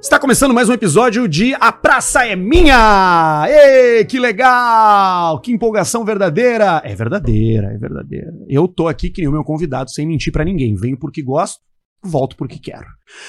[0.00, 3.46] Está começando mais um episódio de A Praça é Minha!
[3.48, 5.40] Ê, que legal!
[5.40, 6.80] Que empolgação verdadeira!
[6.84, 8.32] É verdadeira, é verdadeira.
[8.48, 10.76] Eu tô aqui que nem o meu convidado, sem mentir pra ninguém.
[10.76, 11.60] Venho porque gosto,
[12.02, 12.86] volto porque quero.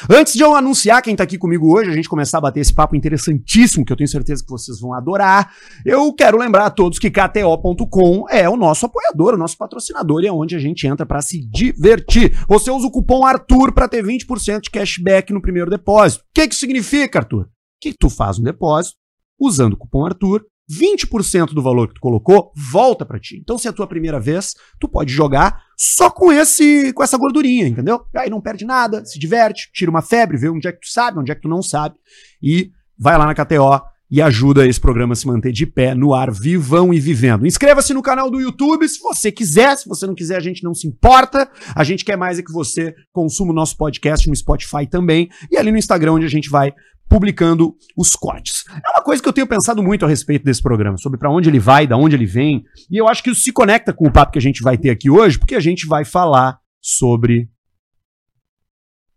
[0.10, 2.74] Antes de eu anunciar quem tá aqui comigo hoje, a gente começar a bater esse
[2.74, 5.54] papo interessantíssimo, que eu tenho certeza que vocês vão adorar,
[5.86, 10.28] eu quero lembrar a todos que KTO.com é o nosso apoiador, o nosso patrocinador e
[10.28, 12.38] é onde a gente entra para se divertir.
[12.48, 16.24] Você usa o cupom ARTUR para ter 20% de cashback no primeiro depósito.
[16.24, 17.50] O que que significa, Arthur?
[17.82, 18.98] Que tu faz um depósito
[19.40, 23.40] usando o cupom ARTUR 20% do valor que tu colocou volta para ti.
[23.42, 27.18] Então, se é a tua primeira vez, tu pode jogar só com esse com essa
[27.18, 28.02] gordurinha, entendeu?
[28.16, 31.20] Aí não perde nada, se diverte, tira uma febre, vê onde é que tu sabe,
[31.20, 31.96] onde é que tu não sabe
[32.42, 36.14] e vai lá na KTO e ajuda esse programa a se manter de pé no
[36.14, 37.46] ar, vivão e vivendo.
[37.46, 40.74] Inscreva-se no canal do YouTube se você quiser, se você não quiser, a gente não
[40.74, 41.50] se importa.
[41.76, 45.58] A gente quer mais é que você consuma o nosso podcast no Spotify também e
[45.58, 46.74] ali no Instagram onde a gente vai
[47.10, 48.64] publicando os cortes.
[48.70, 51.50] É uma coisa que eu tenho pensado muito a respeito desse programa, sobre para onde
[51.50, 54.12] ele vai, da onde ele vem, e eu acho que isso se conecta com o
[54.12, 57.50] papo que a gente vai ter aqui hoje, porque a gente vai falar sobre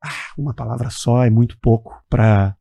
[0.03, 2.57] ah, uma palavra só é muito pouco para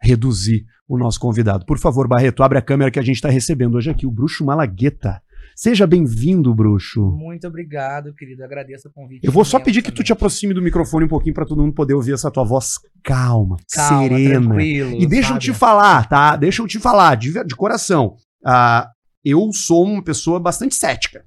[0.00, 1.66] reduzir o nosso convidado.
[1.66, 4.44] Por favor, Barreto, abre a câmera que a gente está recebendo hoje aqui o Bruxo
[4.44, 5.22] Malagueta.
[5.62, 7.00] Seja bem-vindo, Bruxo.
[7.02, 8.42] Muito obrigado, querido.
[8.42, 9.24] Agradeço o convite.
[9.24, 11.72] Eu vou só pedir que tu te aproxime do microfone um pouquinho para todo mundo
[11.72, 14.40] poder ouvir essa tua voz calma, Calma, serena.
[14.48, 15.40] tranquilo, E deixa eu sabe?
[15.44, 16.34] te falar, tá?
[16.34, 18.16] Deixa eu te falar, de, de coração.
[18.44, 18.88] Ah,
[19.24, 21.22] eu sou uma pessoa bastante cética.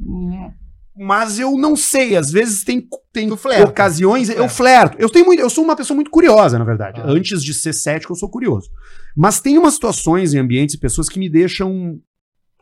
[0.00, 0.52] Hum,
[0.96, 4.28] Mas eu não sei, às vezes tem, tem ocasiões.
[4.28, 4.96] Eu flerto.
[5.00, 7.00] Eu, tenho muito, eu sou uma pessoa muito curiosa, na verdade.
[7.00, 7.06] Ah.
[7.10, 8.70] Antes de ser cético, eu sou curioso.
[9.16, 11.98] Mas tem umas situações em ambientes e pessoas que me deixam.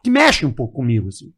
[0.02, 1.32] Que mexem um pouco comigo, assim.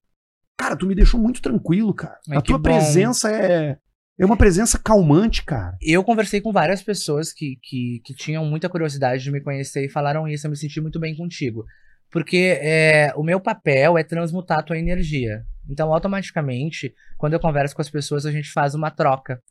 [0.58, 2.18] Cara, tu me deixou muito tranquilo, cara.
[2.30, 2.62] Ai, A tua bom.
[2.62, 3.78] presença é.
[4.16, 5.76] É uma presença calmante, cara.
[5.82, 9.90] Eu conversei com várias pessoas que, que, que tinham muita curiosidade de me conhecer e
[9.90, 10.46] falaram isso.
[10.46, 11.64] Eu me senti muito bem contigo.
[12.12, 15.44] Porque é, o meu papel é transmutar a tua energia.
[15.68, 19.42] Então, automaticamente, quando eu converso com as pessoas, a gente faz uma troca.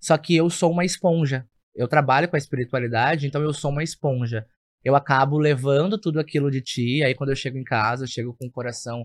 [0.00, 1.46] Só que eu sou uma esponja.
[1.72, 4.44] Eu trabalho com a espiritualidade, então eu sou uma esponja.
[4.88, 8.34] Eu acabo levando tudo aquilo de ti, aí quando eu chego em casa, eu chego
[8.40, 9.04] com o coração.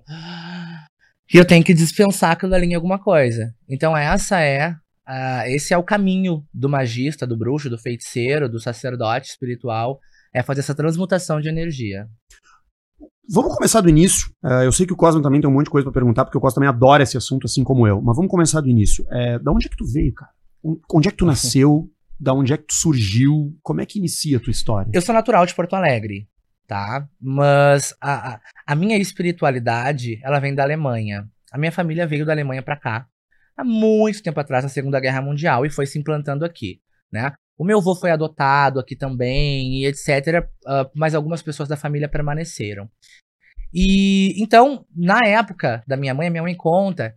[1.33, 3.53] E eu tenho que dispensar aquilo ali em alguma coisa.
[3.69, 4.73] Então, essa é
[5.05, 9.99] ah, esse é o caminho do magista, do bruxo, do feiticeiro, do sacerdote espiritual,
[10.33, 12.07] é fazer essa transmutação de energia.
[13.29, 14.31] Vamos começar do início.
[14.41, 16.37] É, eu sei que o Cosmo também tem um monte de coisa pra perguntar, porque
[16.37, 18.01] o Cosmo também adora esse assunto, assim como eu.
[18.01, 19.05] Mas vamos começar do início.
[19.11, 20.31] É, da onde é que tu veio, cara?
[20.63, 21.89] On- Onde é que tu nasceu?
[22.23, 23.53] Da onde é que tu surgiu?
[23.61, 24.89] Como é que inicia a tua história?
[24.93, 26.25] Eu sou natural de Porto Alegre,
[26.65, 27.05] tá?
[27.19, 31.27] Mas a, a, a minha espiritualidade, ela vem da Alemanha.
[31.51, 33.05] A minha família veio da Alemanha pra cá
[33.57, 36.79] há muito tempo atrás, na Segunda Guerra Mundial, e foi se implantando aqui,
[37.11, 37.33] né?
[37.57, 40.47] O meu avô foi adotado aqui também, e etc.
[40.65, 42.89] ah, mas algumas pessoas da família permaneceram.
[43.73, 47.13] E então, na época da minha mãe, minha mãe conta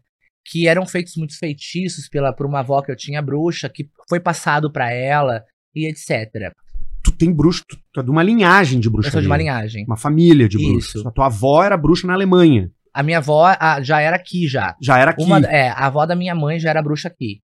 [0.51, 4.21] que eram feitos muitos feitiços pela, por uma avó que eu tinha bruxa, que foi
[4.21, 5.43] passado pra ela,
[5.75, 6.53] e etc.
[7.03, 9.13] Tu tem bruxo, tu, tu é de uma linhagem de Eu bruxaria.
[9.13, 9.85] sou de uma linhagem.
[9.87, 11.05] Uma família de bruxos.
[11.07, 12.71] A tua avó era bruxa na Alemanha.
[12.93, 14.75] A minha avó ah, já era aqui já.
[14.81, 15.23] Já era aqui.
[15.23, 17.41] Uma, é, a avó da minha mãe já era bruxa aqui.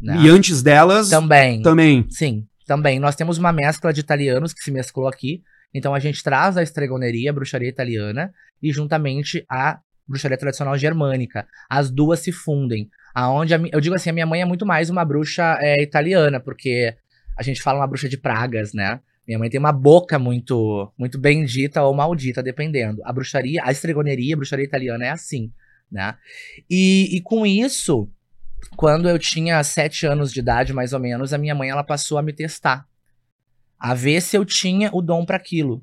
[0.00, 0.16] né?
[0.22, 1.60] E antes delas, Também.
[1.62, 2.06] também.
[2.08, 2.98] Sim, também.
[2.98, 5.42] Nós temos uma mescla de italianos que se mesclou aqui.
[5.74, 8.32] Então a gente traz a estregoneria, a bruxaria italiana,
[8.62, 11.46] e juntamente a bruxaria tradicional germânica.
[11.68, 12.90] As duas se fundem.
[13.14, 16.40] Aonde a eu digo assim, a minha mãe é muito mais uma bruxa é, italiana,
[16.40, 16.94] porque
[17.36, 19.00] a gente fala uma bruxa de pragas, né?
[19.26, 23.02] Minha mãe tem uma boca muito muito bendita ou maldita, dependendo.
[23.04, 25.52] A bruxaria, a estregoneria, a bruxaria italiana é assim,
[25.90, 26.14] né?
[26.68, 28.08] E, e com isso,
[28.76, 32.18] quando eu tinha sete anos de idade, mais ou menos, a minha mãe ela passou
[32.18, 32.86] a me testar,
[33.78, 35.82] a ver se eu tinha o dom para aquilo.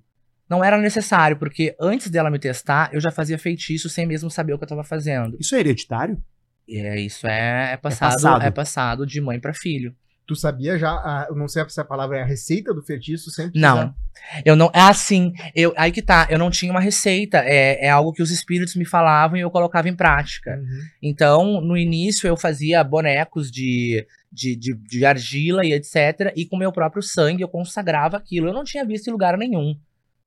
[0.52, 4.52] Não era necessário, porque antes dela me testar, eu já fazia feitiço sem mesmo saber
[4.52, 5.38] o que eu tava fazendo.
[5.40, 6.22] Isso é hereditário?
[6.70, 8.44] É, isso é, é passado, passado.
[8.44, 9.96] é passado de mãe para filho.
[10.28, 13.32] Tu sabia já, a- eu não sei se a palavra é a receita do feitiço,
[13.32, 13.96] sempre Não.
[14.44, 14.70] Eu não.
[14.74, 15.32] É assim.
[15.56, 16.28] Eu, aí que tá.
[16.30, 17.38] Eu não tinha uma receita.
[17.46, 20.58] É, é algo que os espíritos me falavam e eu colocava em prática.
[20.58, 20.80] Uhum.
[21.02, 26.34] Então, no início, eu fazia bonecos de, de, de, de argila e etc.
[26.36, 28.48] E com meu próprio sangue eu consagrava aquilo.
[28.50, 29.78] Eu não tinha visto em lugar nenhum.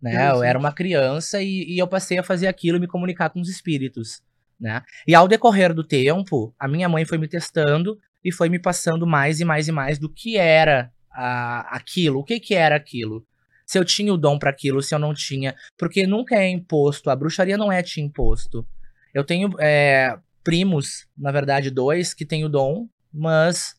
[0.00, 0.30] Né?
[0.30, 3.40] Eu era uma criança e, e eu passei a fazer aquilo e me comunicar com
[3.40, 4.22] os espíritos.
[4.60, 4.82] Né?
[5.06, 9.06] E ao decorrer do tempo, a minha mãe foi me testando e foi me passando
[9.06, 12.20] mais e mais e mais do que era a, aquilo.
[12.20, 13.26] O que, que era aquilo?
[13.66, 15.54] Se eu tinha o dom para aquilo, se eu não tinha.
[15.76, 17.10] Porque nunca é imposto.
[17.10, 18.66] A bruxaria não é te imposto.
[19.12, 23.74] Eu tenho é, primos, na verdade, dois, que têm o dom, mas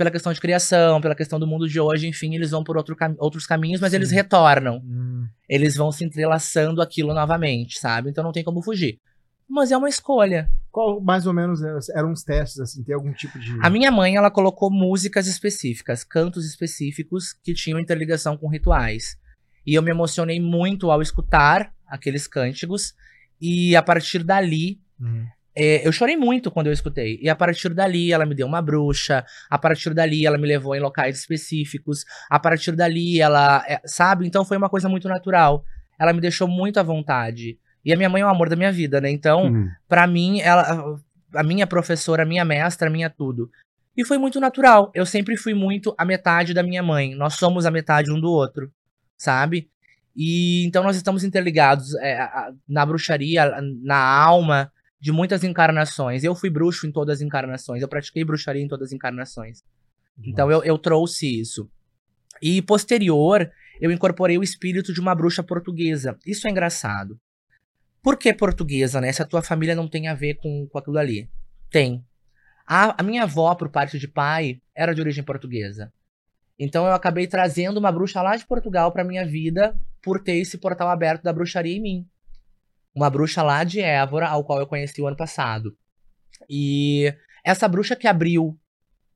[0.00, 2.96] pela questão de criação, pela questão do mundo de hoje, enfim, eles vão por outro
[2.96, 3.96] cam outros caminhos, mas Sim.
[3.96, 4.78] eles retornam.
[4.78, 5.28] Hum.
[5.46, 8.08] Eles vão se entrelaçando aquilo novamente, sabe?
[8.08, 8.98] Então não tem como fugir.
[9.46, 10.50] Mas é uma escolha.
[10.72, 13.58] Qual, mais ou menos, é, eram os testes, assim, tem algum tipo de...
[13.60, 19.18] A minha mãe, ela colocou músicas específicas, cantos específicos que tinham interligação com rituais.
[19.66, 22.94] E eu me emocionei muito ao escutar aqueles cânticos.
[23.38, 25.26] E a partir dali, Hum.
[25.54, 27.18] É, eu chorei muito quando eu escutei.
[27.20, 29.24] E a partir dali, ela me deu uma bruxa.
[29.48, 32.04] A partir dali, ela me levou em locais específicos.
[32.28, 33.64] A partir dali, ela.
[33.68, 34.26] é, sabe?
[34.26, 35.64] Então foi uma coisa muito natural.
[35.98, 37.58] Ela me deixou muito à vontade.
[37.84, 39.10] E a minha mãe é o amor da minha vida, né?
[39.10, 39.68] Então, Hum.
[39.88, 40.98] Pra mim, ela,
[41.34, 43.50] a minha professora, a minha mestra, a minha tudo.
[43.96, 44.90] E foi muito natural.
[44.94, 47.14] Eu sempre fui muito a metade da minha mãe.
[47.14, 48.70] Nós somos a metade um do outro,
[49.18, 49.68] sabe?
[50.16, 52.28] E então nós estamos interligados é,
[52.68, 53.50] na bruxaria,
[53.82, 54.70] na alma
[55.00, 56.22] de muitas encarnações.
[56.22, 57.80] Eu fui bruxo em todas as encarnações.
[57.80, 59.62] Eu pratiquei bruxaria em todas as encarnações.
[60.22, 61.70] Então eu, eu trouxe isso.
[62.42, 63.50] E posterior,
[63.80, 66.18] eu incorporei o espírito de uma bruxa portuguesa.
[66.26, 67.18] Isso é engraçado.
[68.02, 69.12] Por que portuguesa, né?
[69.12, 71.28] Se a tua família não tem a ver com, com aquilo ali.
[71.70, 72.04] Tem.
[72.66, 75.92] A, a minha avó, por parte de pai, era de origem portuguesa.
[76.58, 80.58] Então eu acabei trazendo uma bruxa lá de Portugal pra minha vida por ter esse
[80.58, 82.06] portal aberto da bruxaria em mim.
[82.94, 85.76] Uma bruxa lá de Évora, ao qual eu conheci o ano passado.
[86.48, 87.14] E
[87.44, 88.58] essa bruxa que abriu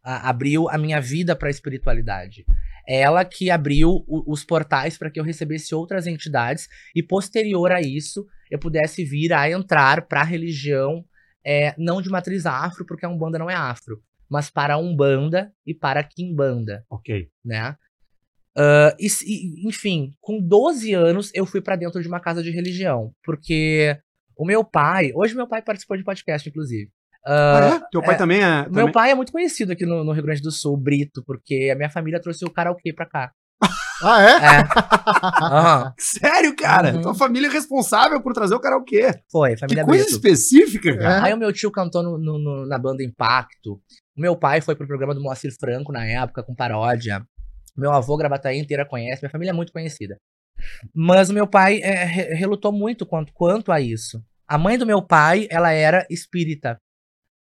[0.03, 2.45] a- abriu a minha vida para a espiritualidade.
[2.87, 7.81] Ela que abriu o- os portais para que eu recebesse outras entidades e posterior a
[7.81, 11.05] isso eu pudesse vir a entrar para a religião
[11.47, 15.53] é, não de matriz afro, porque a Umbanda não é afro, mas para a Umbanda
[15.67, 17.29] e para a Quimbanda, Ok.
[17.45, 17.77] né?
[18.57, 22.51] Ah, e e, enfim, com 12 anos eu fui para dentro de uma casa de
[22.51, 23.97] religião, porque
[24.37, 26.91] o meu pai, hoje meu pai participou de podcast, inclusive.
[27.27, 27.89] Ah, é?
[27.91, 28.65] Teu pai também é.
[28.65, 31.71] Também- Meu pai é muito conhecido aqui no, no Rio Grande do Sul, Brito, porque
[31.73, 33.33] a minha família trouxe o karaokê pra cá.
[34.03, 34.27] Ah, é?
[34.27, 36.95] É, aham, Sério, cara?
[36.97, 37.01] Uhum.
[37.03, 39.21] Tua família é responsável por trazer o karaokê.
[39.31, 40.17] foi, Que família coisa Brito.
[40.17, 41.25] específica, cara.
[41.25, 43.75] Aí o meu tio cantou no- no- no- na banda Impacto.
[44.17, 47.25] O meu pai foi pro programa do Moacir Franco na época, com paródia.
[47.77, 50.17] Meu avô, Gravataí inteira conhece, minha família é muito conhecida.
[50.95, 54.23] Mas o meu pai é, re- relutou muito quanto, quanto a isso.
[54.47, 56.79] A mãe do meu pai, ela era espírita.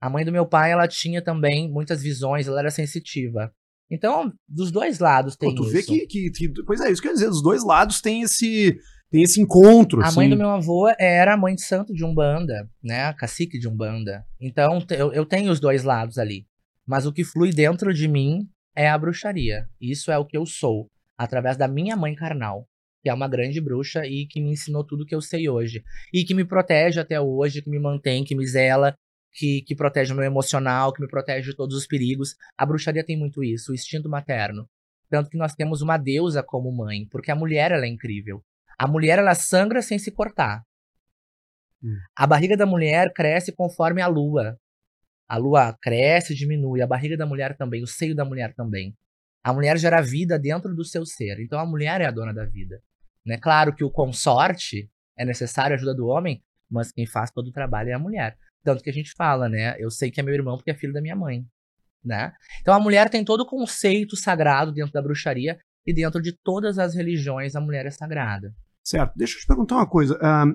[0.01, 3.51] A mãe do meu pai, ela tinha também muitas visões, ela era sensitiva.
[3.91, 5.71] Então, dos dois lados tem Pô, tu isso.
[5.71, 7.29] vê que, que, que- Pois é, isso que eu ia dizer.
[7.29, 8.77] Dos dois lados tem esse,
[9.11, 10.01] tem esse encontro.
[10.01, 10.15] A assim.
[10.15, 13.05] mãe do meu avô era a mãe de santo de Umbanda, né?
[13.05, 14.25] A cacique de Umbanda.
[14.41, 16.47] Então, eu, eu tenho os dois lados ali.
[16.85, 19.67] Mas o que flui dentro de mim é a bruxaria.
[19.79, 22.67] Isso é o que eu sou, através da minha mãe carnal,
[23.01, 25.83] que é uma grande bruxa e que me ensinou tudo que eu sei hoje.
[26.13, 28.95] E que me protege até hoje, que me mantém, que me zela,
[29.33, 32.35] que, que protege o meu emocional, que me protege de todos os perigos.
[32.57, 34.67] A bruxaria tem muito isso, o instinto materno.
[35.09, 38.43] Tanto que nós temos uma deusa como mãe, porque a mulher ela é incrível.
[38.77, 40.63] A mulher ela sangra sem se cortar.
[41.83, 41.97] Hum.
[42.15, 44.57] A barriga da mulher cresce conforme a lua.
[45.27, 46.81] A lua cresce, diminui.
[46.81, 48.95] A barriga da mulher também, o seio da mulher também.
[49.43, 51.39] A mulher gera vida dentro do seu ser.
[51.39, 52.81] Então a mulher é a dona da vida.
[53.25, 53.37] Né?
[53.37, 57.51] Claro que o consorte é necessário a ajuda do homem, mas quem faz todo o
[57.51, 58.37] trabalho é a mulher.
[58.63, 59.75] Tanto que a gente fala, né?
[59.77, 61.45] Eu sei que é meu irmão porque é filho da minha mãe.
[62.03, 62.33] Né?
[62.61, 66.77] Então a mulher tem todo o conceito sagrado dentro da bruxaria e dentro de todas
[66.77, 68.53] as religiões a mulher é sagrada.
[68.83, 69.13] Certo.
[69.15, 70.17] Deixa eu te perguntar uma coisa.
[70.21, 70.45] Ah,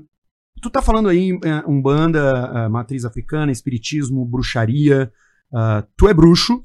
[0.60, 5.10] tu tá falando aí é, Umbanda, ah, matriz africana, espiritismo, bruxaria.
[5.54, 6.60] ah, tu é bruxo.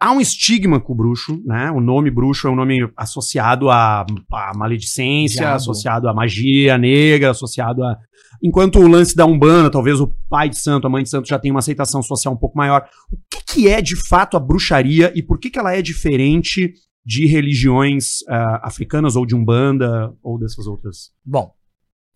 [0.00, 1.70] Há um estigma com o bruxo, né?
[1.70, 5.54] O nome bruxo é um nome associado à, à maledicência, Diabo.
[5.54, 7.96] associado à magia negra, associado a.
[8.42, 11.38] Enquanto o lance da Umbanda, talvez o pai de santo, a mãe de santo já
[11.38, 12.84] tem uma aceitação social um pouco maior.
[13.12, 16.74] O que, que é de fato a bruxaria e por que, que ela é diferente
[17.06, 21.12] de religiões ah, africanas ou de Umbanda ou dessas outras?
[21.24, 21.52] Bom,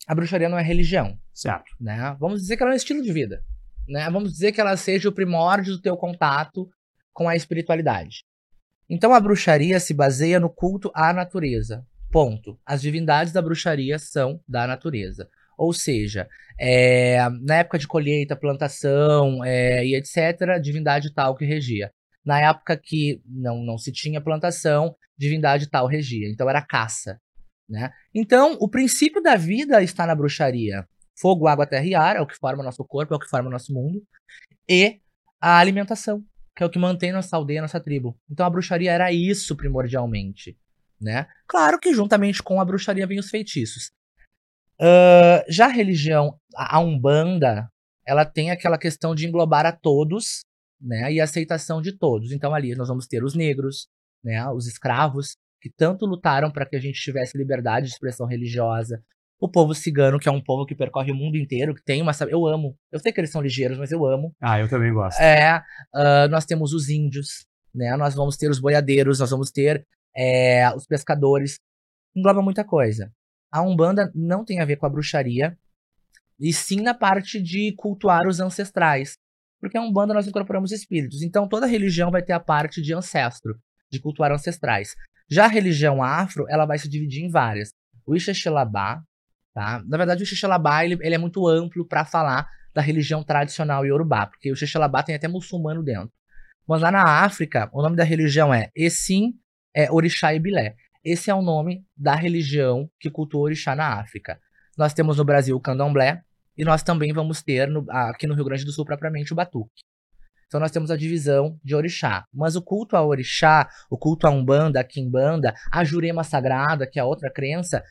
[0.07, 1.73] a bruxaria não é religião, Certo.
[1.81, 2.17] né?
[2.19, 3.43] Vamos dizer que ela é um estilo de vida,
[3.89, 4.09] né?
[4.11, 6.69] Vamos dizer que ela seja o primórdio do teu contato
[7.13, 8.25] com a espiritualidade.
[8.89, 11.85] Então a bruxaria se baseia no culto à natureza.
[12.11, 12.59] Ponto.
[12.65, 15.29] As divindades da bruxaria são da natureza.
[15.59, 21.91] Ou seja, é, na época de colheita, plantação é, e etc., divindade tal que regia.
[22.25, 26.29] Na época que não, não se tinha plantação, divindade tal regia.
[26.31, 27.19] Então era caça.
[27.69, 27.91] Né?
[28.15, 30.87] Então, o princípio da vida está na bruxaria.
[31.19, 33.51] Fogo, água, terra e ar é o que forma nosso corpo, é o que forma
[33.51, 34.03] nosso mundo.
[34.69, 35.01] E
[35.41, 36.23] a alimentação,
[36.55, 38.19] que é o que mantém nossa aldeia, nossa tribo.
[38.31, 40.59] Então a bruxaria era isso primordialmente.
[41.01, 41.27] Né?
[41.47, 43.91] Claro que juntamente com a bruxaria vem os feitiços.
[44.81, 47.71] Ah, já a religião, a a Umbanda,
[48.07, 50.43] ela tem aquela questão de englobar a todos
[50.81, 51.13] né?
[51.13, 52.33] E a aceitação de todos.
[52.33, 53.89] Então ali nós vamos ter os negros,
[54.23, 54.49] né?
[54.51, 59.03] Os escravos que tanto lutaram para que a gente tivesse liberdade de expressão religiosa.
[59.39, 62.13] O povo cigano, que é um povo que percorre o mundo inteiro, que tem uma.
[62.29, 62.75] Eu amo.
[62.91, 64.35] Eu sei que eles são ligeiros, mas eu amo.
[64.41, 65.21] Ah, eu também gosto.
[65.21, 65.63] É,
[65.95, 67.97] ah, nós temos os índios, né?
[67.97, 69.87] Nós vamos ter os boiadeiros, nós vamos ter
[70.17, 71.59] é, os pescadores.
[72.15, 73.13] Engloba muita coisa.
[73.53, 75.57] A Umbanda não tem a ver com a bruxaria,
[76.39, 79.17] e sim na parte de cultuar os ancestrais.
[79.61, 81.23] Porque a Umbanda nós incorporamos espíritos.
[81.23, 83.59] Então toda religião vai ter a parte de ancestro,
[83.91, 84.95] de cultuar ancestrais.
[85.31, 87.71] Já a religião afro, ela vai se dividir em várias.
[88.07, 89.03] O Ixexelabá,
[89.55, 89.83] tá?
[89.87, 94.27] Na verdade, o Ixexelabá, ele, ele é muito amplo para falar da religião tradicional iorubá,
[94.27, 96.13] porque o Ixexelabá tem até muçulmano dentro.
[96.69, 99.35] Mas lá na África, o nome da religião é Essim
[99.75, 100.75] é Orixá Ibilé.
[101.05, 104.41] Esse é o nome da religião que cultua orixá na África.
[104.77, 106.23] Nós temos no Brasil o candomblé
[106.57, 109.85] e nós também vamos ter no, aqui no Rio Grande do Sul propriamente o batuque.
[110.47, 112.25] Então nós temos a divisão de orixá.
[112.33, 116.99] Mas o culto a orixá, o culto a umbanda, a quimbanda, a jurema sagrada, que
[116.99, 117.83] é outra crença,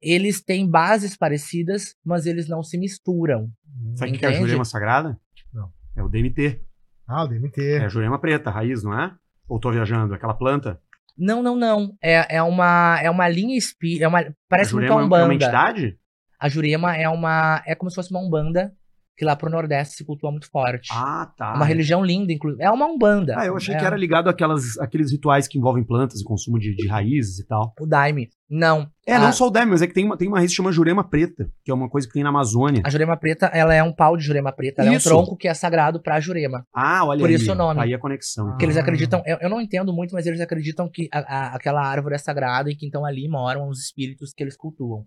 [0.00, 3.50] eles têm bases parecidas, mas eles não se misturam.
[3.96, 4.32] Sabe o que é a?
[4.32, 5.18] Jurema Sagrada?
[5.52, 5.70] Não.
[5.96, 6.60] É o DMT.
[7.06, 7.60] Ah, o DMT.
[7.60, 9.14] É a Jurema preta, a raiz, não é?
[9.48, 10.14] Ou tô viajando?
[10.14, 10.80] Aquela planta?
[11.16, 11.96] Não, não, não.
[12.02, 15.24] É, é uma é uma linha espírita, é uma parece a muito a é umbanda.
[15.24, 15.98] uma entidade?
[16.40, 18.74] A Jurema é uma é como se fosse uma umbanda
[19.16, 20.88] que lá pro Nordeste se cultua muito forte.
[20.92, 21.52] Ah, tá.
[21.52, 22.62] É uma religião linda, inclusive.
[22.62, 23.34] É uma umbanda.
[23.38, 26.58] Ah, eu achei é que era ligado àquelas, àqueles rituais que envolvem plantas e consumo
[26.58, 27.72] de, de raízes e tal.
[27.80, 28.28] o Daime.
[28.50, 28.88] Não.
[29.06, 30.56] É, a, não só o Demi, mas é que tem uma, tem uma raiz que
[30.56, 32.82] chama Jurema Preta, que é uma coisa que tem na Amazônia.
[32.84, 35.08] A Jurema preta, ela é um pau de Jurema preta, ela Isso.
[35.08, 36.64] é um tronco que é sagrado pra Jurema.
[36.72, 37.34] Ah, olha Por aí.
[37.36, 37.80] isso o nome.
[37.80, 38.48] Aí a conexão.
[38.50, 38.56] Ah.
[38.56, 41.82] Que eles acreditam, eu, eu não entendo muito, mas eles acreditam que a- a- aquela
[41.84, 45.04] árvore é sagrada e que então ali moram os espíritos que eles cultuam.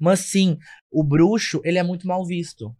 [0.00, 0.56] Mas sim,
[0.92, 2.74] o bruxo, ele é muito mal visto.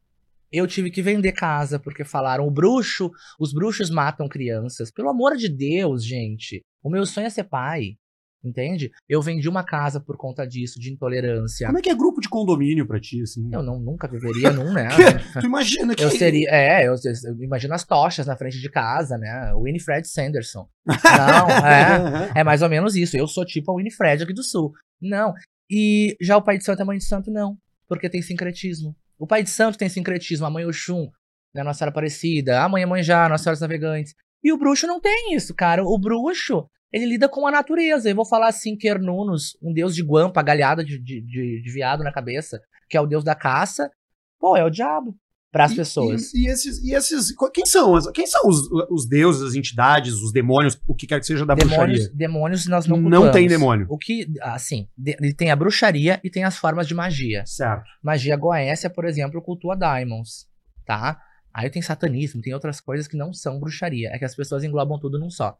[0.54, 4.88] Eu tive que vender casa porque falaram, o bruxo, os bruxos matam crianças.
[4.92, 6.62] Pelo amor de Deus, gente.
[6.80, 7.96] O meu sonho é ser pai.
[8.44, 8.92] Entende?
[9.08, 11.66] Eu vendi uma casa por conta disso, de intolerância.
[11.66, 13.48] Como é que é grupo de condomínio pra ti, assim?
[13.50, 14.88] Eu não, nunca viveria num, né?
[15.40, 16.04] Tu imagina que...
[16.04, 16.50] Eu seria.
[16.50, 19.52] É, eu, eu imagino as tochas na frente de casa, né?
[19.56, 20.68] Winifred Sanderson.
[20.86, 22.32] Não, é.
[22.40, 23.16] É mais ou menos isso.
[23.16, 24.72] Eu sou tipo a Winifred aqui do Sul.
[25.00, 25.32] Não.
[25.70, 27.56] E já o pai de santo e a mãe de santo, não.
[27.88, 28.94] Porque tem sincretismo.
[29.18, 30.46] O pai de santo tem sincretismo.
[30.46, 31.10] A mãe Oxum,
[31.54, 31.62] né?
[31.62, 32.62] Nossa Senhora Aparecida.
[32.62, 34.14] A mãe Emanjá, Nossa Senhora Navegantes.
[34.42, 35.82] E o bruxo não tem isso, cara.
[35.82, 38.10] O bruxo, ele lida com a natureza.
[38.10, 42.04] Eu vou falar assim, Quernunos, um deus de guampa, galhada de, de, de, de viado
[42.04, 43.90] na cabeça, que é o deus da caça.
[44.38, 45.16] Pô, é o diabo.
[45.54, 46.34] Para as pessoas.
[46.34, 47.32] E, e esses, e esses.
[47.54, 47.94] Quem são?
[48.12, 51.54] Quem são os, os deuses, as entidades, os demônios, o que quer que seja da
[51.54, 52.10] demônios, bruxaria?
[52.12, 53.32] demônios nós não Não cultuamos.
[53.32, 53.86] tem demônio.
[53.88, 57.44] O que, assim, de- ele tem a bruxaria e tem as formas de magia.
[57.46, 57.84] Certo.
[58.02, 60.48] Magia goécia, por exemplo, cultua daimons,
[60.84, 61.20] tá?
[61.54, 64.08] Aí tem satanismo, tem outras coisas que não são bruxaria.
[64.12, 65.56] É que as pessoas englobam tudo num só.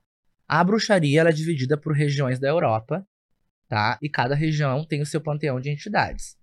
[0.49, 3.07] A bruxaria ela é dividida por regiões da Europa,
[3.69, 3.97] tá?
[4.03, 6.37] E cada região tem o seu panteão de entidades.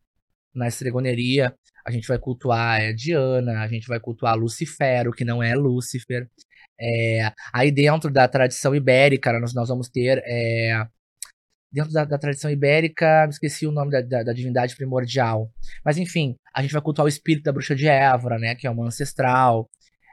[0.54, 1.54] Na estregoneria,
[1.86, 6.28] a gente vai cultuar Diana, a gente vai cultuar Lucifero, que não é Lúcifer.
[6.80, 10.22] É, aí dentro da tradição ibérica, nós, nós vamos ter.
[10.26, 10.86] é,
[11.72, 15.50] dentro da, da tradição ibérica, me esqueci o nome da, da- da divindade primordial.
[15.86, 18.56] Mas enfim, a gente vai cultuar o espírito da bruxa de Évora, né?
[18.56, 19.70] Que é uma ancestral.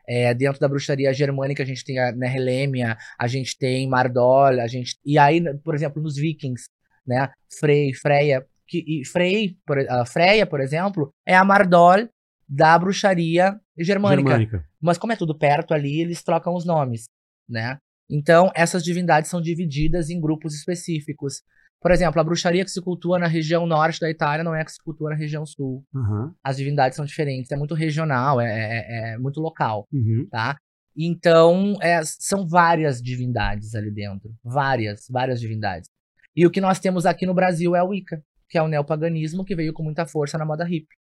[0.09, 4.67] É, dentro da bruxaria germânica, a gente tem a Nehelêmia, a gente tem Mardol, a
[4.67, 4.97] gente.
[5.05, 6.69] E aí, por exemplo, nos vikings,
[7.07, 7.29] né?
[7.61, 8.47] Frey, Freya.
[8.69, 12.09] Que, e Frey, por, a Freya, por exemplo, é a Mardol
[12.49, 14.29] da bruxaria germânica.
[14.31, 14.65] Germânica.
[14.81, 17.05] Mas como é tudo perto ali, eles trocam os nomes,
[17.49, 17.79] né?
[18.11, 21.43] Então, essas divindades são divididas em grupos específicos.
[21.81, 24.65] Por exemplo, a bruxaria que se cultua na região norte da Itália não é a
[24.65, 25.85] que se cultua na região sul.
[25.95, 26.35] Aham.
[26.43, 30.27] As divindades são diferentes, é muito regional, é, é- é muito local, Uhum.
[30.31, 30.57] tá?
[30.97, 34.31] Então, é, são várias divindades ali dentro.
[34.43, 35.89] Várias, várias divindades.
[36.35, 39.45] E o que nós temos aqui no Brasil é a Wicca, que é o neopaganismo
[39.45, 40.97] que veio com muita força na moda hippie.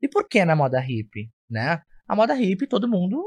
[0.00, 1.80] E por que na moda hippie, né?
[2.06, 3.22] A moda hippie, todo mundo,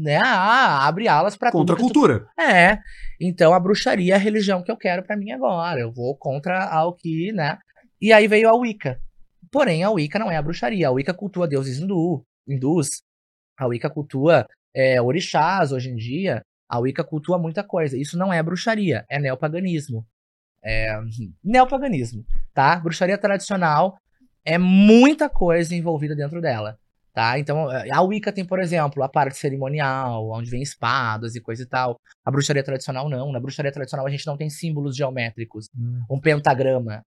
[0.00, 2.26] né, ah, abre alas pra Contra a que tu cultura.
[2.38, 2.78] é.
[3.20, 5.80] Então a bruxaria é a religião que eu quero pra mim agora.
[5.80, 7.58] Eu vou contra ao que, né?
[8.00, 9.00] E aí veio a Wicca.
[9.50, 10.88] Porém, a Wicca não é a bruxaria.
[10.88, 13.02] A Wicca cultua deuses hindu, hindus.
[13.58, 16.42] A Wicca cultua é, orixás hoje em dia.
[16.68, 17.98] A Wicca cultua muita coisa.
[17.98, 20.06] Isso não é bruxaria, é neopaganismo.
[20.64, 21.00] É
[21.42, 22.76] neopaganismo, tá?
[22.76, 23.96] Bruxaria tradicional
[24.44, 26.78] é muita coisa envolvida dentro dela.
[27.14, 27.38] Tá?
[27.38, 31.66] Então, a Wicca tem, por exemplo, a parte cerimonial, onde vem espadas e coisa e
[31.66, 32.00] tal.
[32.24, 33.30] A bruxaria tradicional não.
[33.30, 35.68] Na bruxaria tradicional a gente não tem símbolos geométricos.
[35.78, 36.00] Hum.
[36.10, 37.04] Um pentagrama.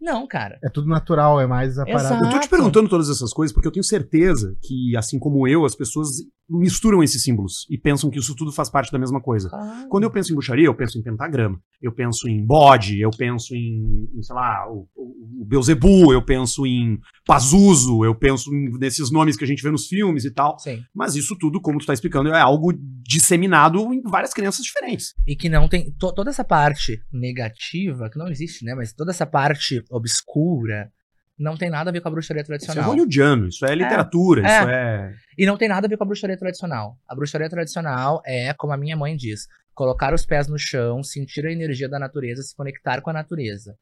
[0.00, 0.60] Não, cara.
[0.62, 2.08] É tudo natural, é mais a Exato.
[2.08, 2.26] parada.
[2.26, 5.64] Eu tô te perguntando todas essas coisas porque eu tenho certeza que, assim como eu,
[5.64, 6.08] as pessoas
[6.48, 9.50] misturam esses símbolos e pensam que isso tudo faz parte da mesma coisa.
[9.90, 13.54] Quando eu penso em bruxaria, eu penso em pentagrama, eu penso em bode, eu penso
[13.54, 18.78] em, em, sei lá, o, o, o Beuzebu, eu penso em Pazuzu, eu penso em-
[18.78, 20.58] nesses nomes que a gente vê nos filmes e tal.
[20.58, 20.82] Sim.
[20.94, 22.72] Mas isso tudo, como tu tá explicando, é algo
[23.06, 25.14] disseminado em várias crenças diferentes.
[25.26, 25.92] E que não tem.
[25.98, 28.74] to- toda essa parte negativa, que não existe, né?
[28.74, 30.90] Mas toda essa parte obscura
[31.38, 32.90] não tem nada a ver com a bruxaria Isso é tradicional.
[32.90, 34.44] hollywoodiano, isso é literatura, É.
[34.60, 35.14] isso é...
[35.38, 36.98] E não tem nada a ver com a bruxaria tradicional.
[37.08, 41.46] A bruxaria tradicional é, como a minha mãe diz, colocar os pés no chão, sentir
[41.46, 43.76] a energia da natureza, se conectar com a natureza.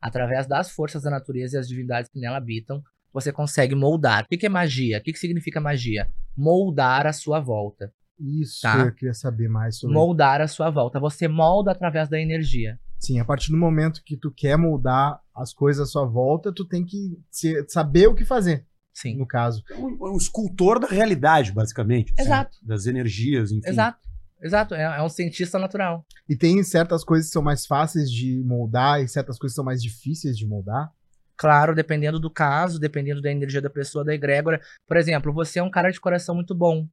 [0.00, 4.24] Através das forças da natureza e as divindades que nela habitam, você consegue moldar.
[4.24, 4.98] O que que é magia?
[4.98, 6.06] O que que significa magia?
[6.36, 7.90] Moldar a sua volta.
[8.20, 8.78] Isso, Tá.
[8.78, 9.94] eu queria saber mais sobre.
[9.94, 11.00] Moldar a sua volta.
[11.00, 12.78] Você molda através da energia.
[12.98, 16.64] Sim, a partir do momento que tu quer moldar as coisas à sua volta, tu
[16.64, 19.16] tem que ser- saber o que fazer, Sim.
[19.16, 19.62] no caso.
[19.70, 22.12] É um, um escultor da realidade, basicamente.
[22.12, 22.58] assim, Exato.
[22.62, 23.68] Das energias, enfim.
[23.68, 23.98] Exato.
[24.40, 24.74] Exato.
[24.74, 26.06] É, é um cientista natural.
[26.28, 29.64] E tem certas coisas que são mais fáceis de moldar e certas coisas que são
[29.64, 30.92] mais difíceis de moldar.
[31.36, 34.60] Claro, dependendo do caso, dependendo da energia da pessoa, da egrégora.
[34.86, 36.86] Por exemplo, você é um cara de coração muito bom.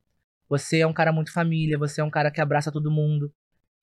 [0.49, 3.31] Você é um cara muito família, você é um cara que abraça todo mundo,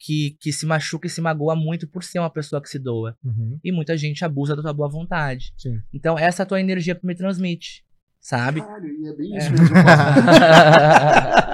[0.04, 3.16] que, que se machuca e se magoa muito por ser uma pessoa que se doa.
[3.24, 5.52] Uhum, E muita gente abusa da tua boa vontade.
[5.56, 5.80] sim.
[5.94, 7.84] Então, essa é a tua energia que me transmite,
[8.20, 8.60] sabe?
[8.60, 9.38] Caralho, e é bem É.
[9.38, 9.76] isso mesmo.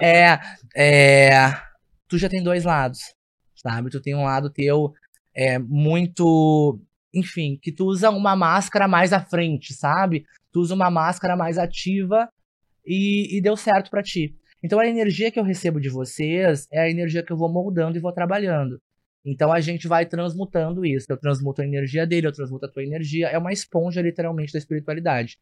[0.00, 0.38] é,
[0.76, 1.52] é,
[2.08, 3.00] tu já tem dois lados,
[3.56, 3.90] sabe?
[3.90, 4.92] Tu tem um lado teu
[5.34, 6.80] é, muito,
[7.14, 10.24] enfim, que tu usa uma máscara mais à frente, sabe?
[10.52, 12.28] Tu usa uma máscara mais ativa
[12.86, 14.34] e, e deu certo pra ti.
[14.64, 17.98] Então a energia que eu recebo de vocês é a energia que eu vou moldando
[17.98, 18.80] e vou trabalhando.
[19.22, 21.06] Então a gente vai transmutando isso.
[21.10, 23.28] Eu transmuto a energia dele, eu transmuto a tua energia.
[23.28, 25.36] É uma esponja, literalmente, da espiritualidade.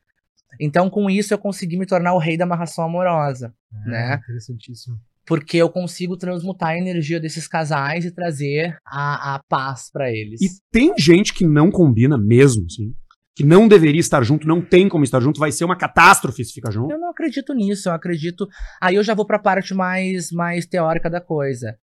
[0.60, 3.54] Então, com isso, eu consegui me tornar o rei da amarração amorosa
[3.86, 4.14] Né?
[4.14, 5.00] É, Interessantíssimo.
[5.24, 10.42] porque eu consigo transmutar a energia desses casais e trazer a, a paz pra eles.
[10.42, 12.92] E tem gente que não combina mesmo, assim.
[13.34, 16.52] Que não deveria estar junto, não tem como estar junto, vai ser uma catástrofe se
[16.52, 16.92] ficar junto.
[16.92, 18.46] Eu não acredito nisso, eu acredito.
[18.80, 21.78] Aí eu já vou pra parte mais, mais teórica da coisa.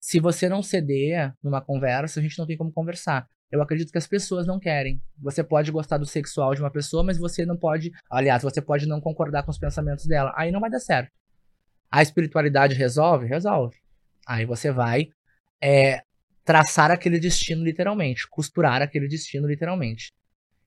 [0.00, 3.26] Se você não ceder numa conversa, a gente não tem como conversar.
[3.50, 5.00] Eu acredito que as pessoas não querem.
[5.20, 7.90] Você pode gostar do sexual de uma pessoa, mas você não pode.
[8.10, 10.32] Aliás, você pode não concordar com os pensamentos dela.
[10.36, 11.10] Aí não vai dar certo.
[11.90, 13.26] A espiritualidade resolve?
[13.26, 13.76] Resolve.
[14.26, 15.08] Aí você vai
[15.62, 16.00] é,
[16.44, 20.12] traçar aquele destino literalmente, costurar aquele destino literalmente.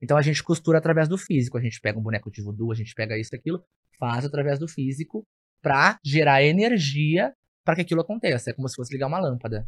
[0.01, 1.57] Então a gente costura através do físico.
[1.57, 3.63] A gente pega um boneco de voodoo, a gente pega isso e aquilo,
[3.99, 5.25] faz através do físico
[5.61, 8.49] pra gerar energia pra que aquilo aconteça.
[8.49, 9.67] É como se fosse ligar uma lâmpada.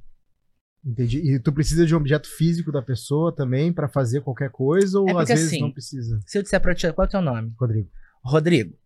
[0.85, 1.19] Entendi.
[1.33, 5.07] E tu precisa de um objeto físico da pessoa também pra fazer qualquer coisa ou
[5.07, 6.19] É às porque, vezes assim, não precisa?
[6.25, 7.53] Se eu disser pra ti, qual é o teu nome?
[7.59, 7.89] Rodrigo.
[8.23, 8.77] Rodrigo,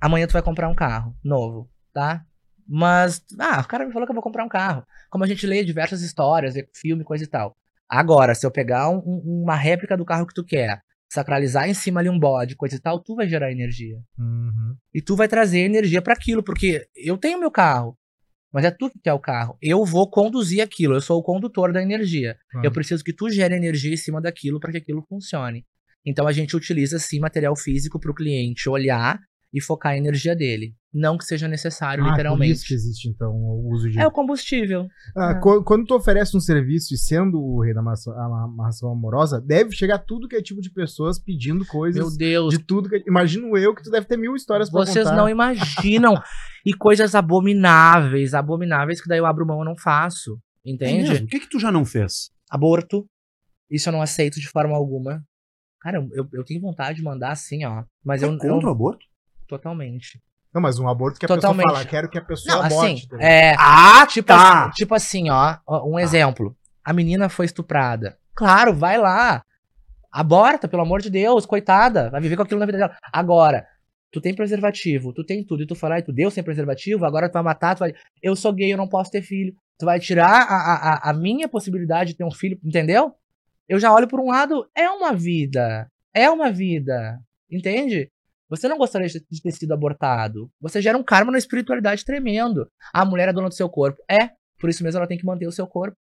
[0.00, 2.26] amanhã tu vai comprar um carro novo, tá?
[2.66, 4.86] Mas, ah, o cara me falou que eu vou comprar um carro.
[5.10, 7.56] Como a gente lê diversas histórias, vê filme, coisa e tal.
[7.90, 10.80] Agora, se eu pegar um- um- uma réplica do carro que tu quer,
[11.12, 13.96] sacralizar em cima ali um bode, coisa e tal, tu vai gerar energia.
[14.16, 14.76] Uhum.
[14.94, 17.98] E tu vai trazer energia pra aquilo, porque eu tenho meu carro,
[18.52, 19.56] mas é tu que quer o carro.
[19.60, 22.36] Eu vou conduzir aquilo, eu sou o condutor da energia.
[22.52, 22.66] Claro.
[22.66, 25.66] Eu preciso que tu gere energia em cima daquilo para que aquilo funcione.
[26.06, 29.18] Então a gente utiliza sim material físico para o cliente olhar
[29.52, 30.74] e focar a energia dele.
[30.92, 32.52] Não que seja necessário, Ah, por literalmente.
[32.52, 33.98] isso que existe, então, o uso de.
[33.98, 34.88] É o combustível.
[35.16, 35.40] Ah, é.
[35.40, 39.40] qu- Quando tu oferece um serviço e sendo o rei da amarração, ama- amarração amorosa,
[39.40, 43.04] deve chegar tudo que é tipo de pessoas pedindo coisas Meu Deus, de tudo que.
[43.06, 45.16] Imagino eu que tu deve ter mil histórias pra vocês contar.
[45.16, 46.14] não imaginam.
[46.66, 50.38] e coisas abomináveis, abomináveis que daí eu abro mão e não faço.
[50.66, 51.08] É Entende?
[51.10, 51.26] mesmo?
[51.26, 52.30] O que que tu já não fez?
[52.50, 53.06] Aborto.
[53.70, 55.22] Isso eu não aceito de forma alguma.
[55.80, 57.84] Cara, eu, eu tenho vontade de mandar assim, ó.
[58.04, 59.06] Mas Tu eu, é contra o eu aborto?
[59.50, 60.20] Totalmente.
[60.52, 61.64] Não, mas um aborto que a Totalmente.
[61.66, 62.86] pessoa fala, quero que a pessoa Não, aborte.
[62.92, 63.20] assim, ligado?
[63.22, 64.62] é, Ah, Tipo, tá.
[64.64, 66.56] assim, tipo assim, ó, um exemplo.
[66.84, 68.18] A menina foi estuprada.
[68.34, 69.44] Claro, vai lá.
[70.10, 72.10] Aborta, pelo amor de Deus, coitada.
[72.10, 72.96] Vai viver com aquilo na vida dela.
[73.12, 73.64] Agora,
[74.10, 77.28] tu tem preservativo, tu tem tudo, e tu fala, ai, tu deu sem preservativo, agora
[77.28, 77.94] tu vai matar, tu vai.
[78.20, 79.54] Eu sou gay, eu não posso ter filho.
[79.78, 80.54] Tu vai tirar a,
[81.06, 83.12] a- a minha possibilidade de ter um filho, entendeu?
[83.68, 85.88] Eu já olho por um lado, é uma vida.
[86.12, 87.20] É uma vida.
[87.48, 88.10] Entende?
[88.50, 90.50] Você não gostaria de ter sido abortado.
[90.60, 92.68] Você gera um karma na espiritualidade tremendo.
[92.92, 94.02] A mulher é dona do seu corpo.
[94.10, 95.96] É, por isso mesmo ela tem que manter o seu corpo.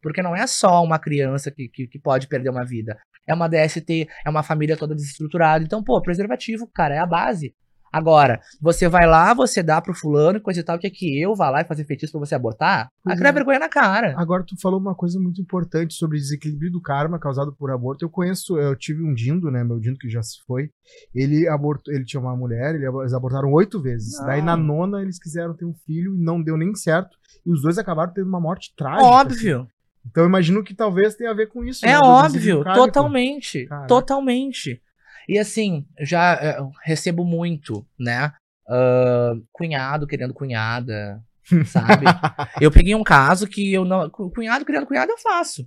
[0.00, 2.96] Porque não é só uma criança que, que, que pode perder uma vida.
[3.26, 5.64] É uma DST, é uma família toda desestruturada.
[5.64, 7.54] Então, pô, preservativo, cara, é a base.
[7.92, 11.20] Agora, você vai lá, você dá pro fulano e coisa e tal, que é que
[11.20, 12.88] eu vá lá e fazer feitiço pra você abortar?
[13.02, 13.32] Pois Aquela é.
[13.32, 14.14] vergonha na cara.
[14.16, 18.04] Agora tu falou uma coisa muito importante sobre desequilíbrio do karma causado por aborto.
[18.04, 20.70] Eu conheço, eu tive um dindo, né, meu dindo que já se foi.
[21.14, 24.18] Ele abortou, ele tinha uma mulher, ele- eles abortaram oito vezes.
[24.20, 24.26] Não.
[24.26, 27.16] Daí na nona eles quiseram ter um filho e não deu nem certo.
[27.44, 29.02] E os dois acabaram tendo uma morte trágica.
[29.04, 29.14] assim.
[29.14, 29.68] Óbvio.
[30.08, 31.84] Então eu imagino que talvez tenha a ver com isso.
[31.84, 33.86] É né, óbvio, totalmente, Caraca.
[33.86, 34.80] totalmente.
[35.28, 38.32] E assim, já eh, recebo muito, né?
[38.68, 41.20] ah, cunhado querendo cunhada,
[41.66, 42.06] sabe?
[42.60, 44.08] eu peguei um caso que eu não.
[44.10, 45.66] cu- Cunhado querendo cunhada eu faço.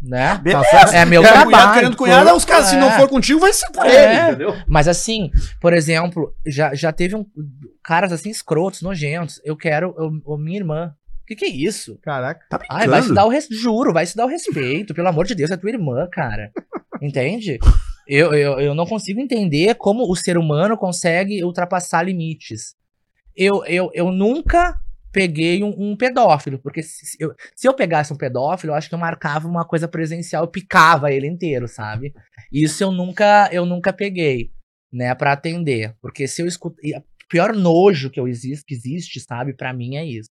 [0.00, 0.38] Né?
[0.38, 0.96] Beleza.
[0.96, 1.50] É meu Quer trabalho.
[1.50, 2.96] cunhado querendo cunhada, os caras, se não É.
[2.98, 4.04] for contigo, vai ser com É.
[4.04, 4.54] ele, entendeu?
[4.66, 7.26] Mas assim, por exemplo, já, já teve um,
[7.84, 9.40] caras assim escrotos, nojentos.
[9.44, 10.94] Eu quero eu, eu- minha irmã.
[11.22, 11.98] O que, que é isso?
[12.02, 12.40] Caraca.
[12.48, 13.48] Tá Ai, vai se dar o res...
[13.50, 14.94] Juro, vai se dar o respeito.
[14.94, 16.52] Pelo amor de Deus, é tua irmã, cara.
[17.02, 17.58] Entende?
[18.06, 22.74] Eu, eu, eu não consigo entender como o ser humano consegue ultrapassar limites.
[23.34, 24.78] Eu, eu, eu nunca
[25.12, 28.94] peguei um, um pedófilo, porque se eu, se eu pegasse um pedófilo, eu acho que
[28.94, 32.14] eu marcava uma coisa presencial, eu picava ele inteiro, sabe?
[32.52, 34.50] Isso eu nunca, eu nunca peguei,
[34.92, 35.94] né, pra atender.
[36.00, 36.76] Porque se eu escuto.
[36.84, 40.30] O pior nojo que, eu existe, que existe, sabe, pra mim é isso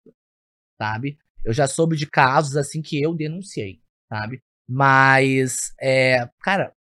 [0.81, 1.19] sabe?
[1.45, 4.43] Eu já soube de casos assim que eu denunciei, sabe?
[4.69, 6.73] Mas, é, cara,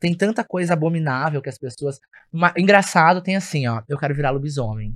[0.00, 1.98] tem tanta coisa abominável que as pessoas.
[2.56, 3.82] Engraçado, tem assim, ó.
[3.88, 4.94] Eu quero virar lobisomem.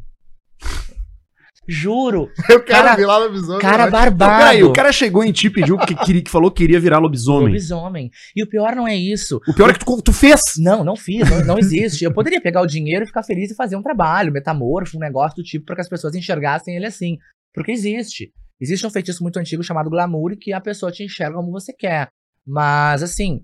[1.66, 3.58] Juro, Eu quero Cara- vir lá no visão.
[3.58, 4.38] cara Não, barbado.
[4.38, 6.98] peraí, o cara chegou em ti e pediu que, queria, que falou que queria virar
[6.98, 7.46] lobisomem.
[7.48, 8.10] lobisomem.
[8.36, 9.40] E o pior não é isso.
[9.48, 10.40] O pior é que tu, tu fez.
[10.58, 12.04] Não, não fiz, não, não existe.
[12.04, 15.36] Eu poderia pegar o dinheiro e ficar feliz e fazer um trabalho, metamorfo, um negócio
[15.36, 17.16] do tipo, para que as pessoas enxergassem ele assim.
[17.54, 18.30] Porque existe.
[18.60, 22.08] Existe um feitiço muito antigo chamado glamour que a pessoa te enxerga como você quer.
[22.46, 23.40] Mas, assim,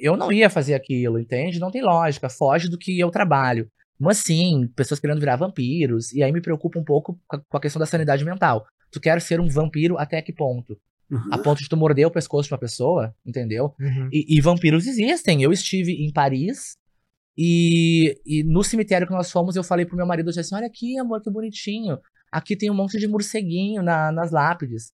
[0.00, 1.58] eu não ia fazer aquilo, entende?
[1.58, 3.68] Não tem lógica, foge do que eu trabalho.
[3.98, 7.78] Mas sim, pessoas querendo virar vampiros, e aí me preocupa um pouco com a- questão
[7.80, 8.66] da sanidade mental.
[8.90, 10.76] Tu quer ser um vampiro até que ponto?
[11.30, 13.72] A ponto de tu morder o pescoço de uma pessoa, entendeu?
[13.78, 14.08] Uhum.
[14.12, 15.42] E, e vampiros existem.
[15.42, 16.76] Eu estive em Paris
[17.36, 20.54] e, e no cemitério que nós fomos, eu falei pro meu marido eu disse assim:
[20.54, 21.98] Olha aqui, amor, que bonitinho.
[22.32, 24.90] Aqui tem um monte de morceguinho na- nas lápides.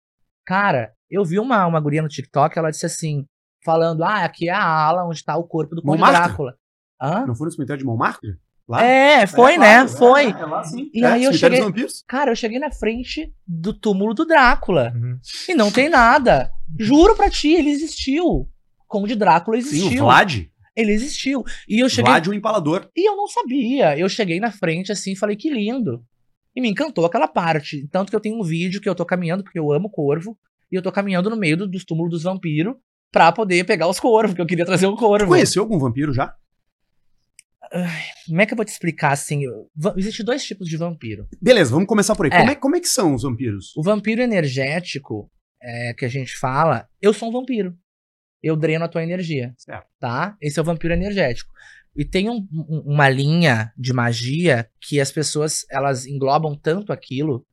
[0.45, 3.25] Cara, eu vi uma, uma guria no TikTok, ela disse assim,
[3.65, 6.27] falando: Ah, aqui é a ala onde tá o corpo do Conde Montmartre?
[6.27, 6.55] Drácula.
[7.01, 7.25] Hã?
[7.25, 8.35] Não foi no cemitério de Montmartre?
[8.67, 8.83] Lá?
[8.83, 9.73] É, foi, É, né?
[9.75, 10.25] claro, é, foi.
[10.29, 10.89] É, lá sim.
[10.93, 12.03] E É, aí eu cheguei- dos vampiros.
[12.07, 14.91] Cara, eu cheguei na frente do túmulo do Drácula.
[14.95, 15.19] Uhum.
[15.49, 16.49] E não tem nada.
[16.79, 18.49] Juro pra ti, ele existiu.
[18.87, 20.01] Conde Drácula Sim, existiu.
[20.03, 20.45] o Vlad.
[20.75, 21.43] Ele existiu.
[21.69, 22.11] E eu cheguei.
[22.11, 22.89] Vlad o empalador.
[22.95, 23.97] E eu não sabia.
[23.97, 26.03] Eu cheguei na frente assim e falei, que lindo.
[26.55, 27.87] E me encantou aquela parte.
[27.91, 30.35] Tanto que eu tenho um vídeo que eu tô caminhando, porque eu amo corvo.
[30.71, 32.75] E eu tô caminhando no meio do- dos túmulos dos vampiros
[33.15, 35.27] pra poder pegar os corvos, porque eu queria trazer o corvo.
[35.27, 36.35] Conheceu algum vampiro já?
[38.27, 39.43] Como é que eu vou te explicar assim?
[39.95, 41.25] Existem dois tipos de vampiro.
[41.41, 42.31] Beleza, vamos começar por aí.
[42.33, 42.37] É.
[42.39, 43.73] Como, é, como é que são os vampiros?
[43.77, 47.73] O vampiro energético é, que a gente fala, eu sou um vampiro.
[48.43, 49.53] Eu dreno a tua energia.
[49.57, 49.87] Certo.
[49.97, 50.35] Tá?
[50.41, 51.49] Esse é o vampiro energético.
[51.95, 57.45] E tem um- um- uma linha de magia que as pessoas elas englobam tanto aquilo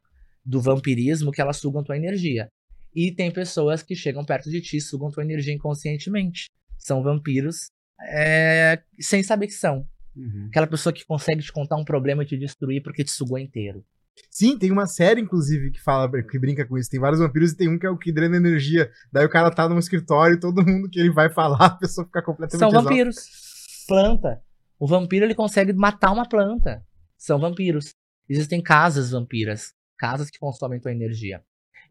[0.45, 2.49] do vampirismo que elas sugam tua energia.
[2.95, 6.47] E tem pessoas que chegam perto de ti e sugam tua energia inconscientemente.
[6.79, 7.67] São vampiros
[8.01, 9.87] é, sem saber que são.
[10.15, 10.47] Uhum.
[10.49, 13.85] Aquela pessoa que consegue te contar um problema e te destruir porque te sugou inteiro.
[14.31, 16.91] Sim, tem uma série, inclusive, que fala, que brinca com isso.
[16.91, 18.91] Tem vários vampiros e tem um que é o que drena energia.
[19.11, 22.07] Daí o cara tá num escritório e todo mundo que ele vai falar, a pessoa
[22.07, 22.89] fica completamente São exausta.
[22.91, 23.85] vampiros.
[23.89, 24.43] Planta.
[24.79, 26.85] O vampiro ele consegue matar uma planta.
[27.17, 27.91] São vampiros.
[28.29, 29.73] Existem casas vampiras.
[29.97, 31.43] Casas que consomem tua energia.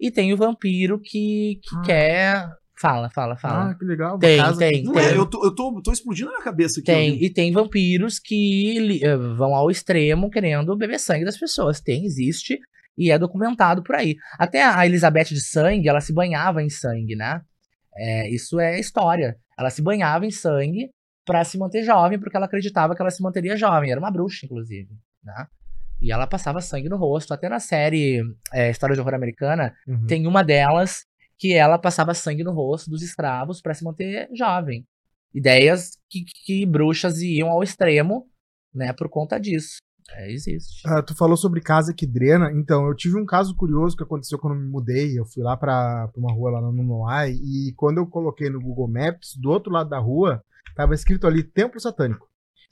[0.02, 1.82] E tem o vampiro que, que Ah.
[1.86, 2.50] quer.
[2.80, 3.76] Fala, fala, Ah, fala.
[3.76, 4.18] que legal.
[4.18, 5.04] Tem, casa- tem, Não tem.
[5.06, 6.88] é, eu, tô, eu tô, tô explodindo na cabeça aqui.
[6.88, 7.24] Tem, ouvindo.
[7.26, 11.80] e tem vampiros que eh, vão ao extremo querendo beber sangue das pessoas.
[11.80, 12.58] Tem, existe,
[12.98, 14.16] e é documentado por aí.
[14.40, 17.42] Até a Elizabeth de sangue, ela se banhava em sangue, né?
[17.96, 19.38] É, isso é história.
[19.60, 20.90] Ela se banhava em sangue
[21.24, 23.92] pra se manter jovem, porque ela acreditava que ela se manteria jovem.
[23.92, 24.90] Era uma bruxa, inclusive,
[25.24, 25.46] né?
[26.02, 27.34] E ela passava sangue no rosto.
[27.34, 28.22] Até na série
[28.54, 30.06] é, História de Horror Americana, Uhum.
[30.08, 31.06] tem uma delas
[31.38, 34.86] que ela passava sangue no rosto dos escravos pra se manter jovem.
[35.34, 38.28] Ideias que, que bruxas iam ao extremo,
[38.74, 39.78] né, por conta disso.
[40.14, 40.82] É, existe.
[40.86, 42.52] Ah, tu falou sobre casa que drena.
[42.54, 45.18] Então, eu tive um caso curioso que aconteceu quando eu me mudei.
[45.18, 48.60] Eu fui lá pra, pra uma rua lá no Noai e quando eu coloquei no
[48.60, 50.44] Google Maps, do outro lado da rua,
[50.76, 52.28] tava escrito ali Templo Satânico.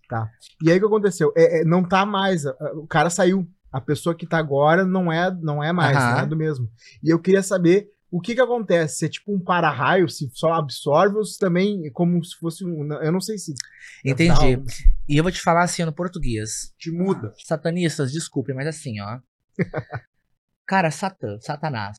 [0.10, 0.28] Tá?
[0.64, 1.32] E aí o que aconteceu?
[1.38, 2.44] É, é, não tá mais.
[2.74, 3.48] O cara saiu.
[3.72, 6.14] A pessoa que tá agora não é, não é mais, Aham.
[6.14, 6.68] não é do mesmo.
[7.04, 8.98] E eu queria saber o que que acontece?
[8.98, 12.92] Se é tipo um para-raio, se só absorve ou se também como se fosse um.
[12.94, 13.54] Eu não sei se.
[14.04, 14.60] Entendi.
[15.08, 16.74] E eu vou te falar assim no português.
[16.80, 17.32] Te muda.
[17.46, 19.20] Satanistas, desculpem, mas assim, ó.
[20.66, 21.98] Cara, Satã, Satanás.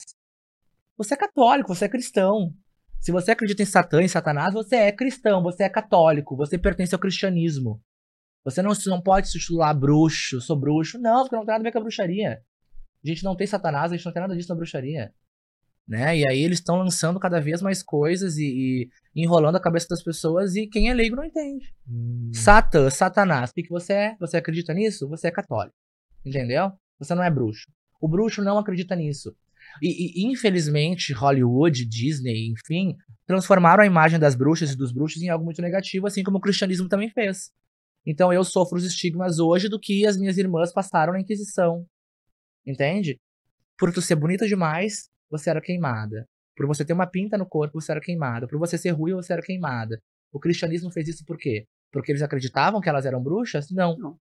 [0.99, 2.53] Você é católico, você é cristão.
[3.01, 6.95] Se você acredita em Satã, em Satanás, você é cristão, você é católico, você pertence
[6.95, 7.81] ao cristianismo.
[8.45, 10.99] Você não, não pode se titular bruxo, sou bruxo.
[10.99, 12.43] Não, porque não tem nada a ver com a bruxaria.
[13.05, 15.13] A gente não tem Satanás, a gente não tem nada disso na bruxaria.
[15.87, 16.19] Né?
[16.19, 20.03] E aí eles estão lançando cada vez mais coisas e, e enrolando a cabeça das
[20.03, 21.75] pessoas e quem é leigo não entende.
[21.89, 22.31] Hum.
[22.33, 24.17] Satã, Satanás, o que, que você é?
[24.21, 25.09] Você acredita nisso?
[25.09, 25.75] Você é católico.
[26.25, 26.73] Entendeu?
[26.99, 27.67] Você não é bruxo.
[28.01, 29.35] O bruxo não acredita nisso.
[29.83, 35.29] E, e, infelizmente, Hollywood, Disney, enfim, transformaram a imagem das bruxas e dos bruxos em
[35.29, 37.51] algo muito negativo, assim como o cristianismo também fez.
[38.07, 41.87] Então eu sofro os estigmas hoje do que as minhas irmãs passaram na Inquisição.
[42.67, 43.19] Entende?
[43.79, 46.27] Por tu ser bonita demais, você era queimada.
[46.57, 48.47] Por você ter uma pinta no corpo, você era queimada.
[48.47, 49.99] Por você ser ruim, você era queimada.
[50.33, 51.65] O cristianismo fez isso por quê?
[51.91, 53.71] Porque eles acreditavam que elas eram bruxas?
[53.71, 53.97] Não.
[53.97, 54.19] Não.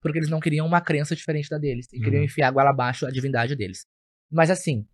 [0.00, 1.86] Porque eles não queriam uma crença diferente da deles.
[1.92, 2.24] E queriam Uhum.
[2.24, 3.84] enfiar goela abaixo a divindade deles.
[4.30, 4.86] Mas assim,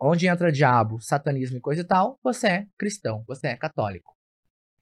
[0.00, 4.15] onde entra diabo, satanismo e coisa e tal, você é cristão, você é católico.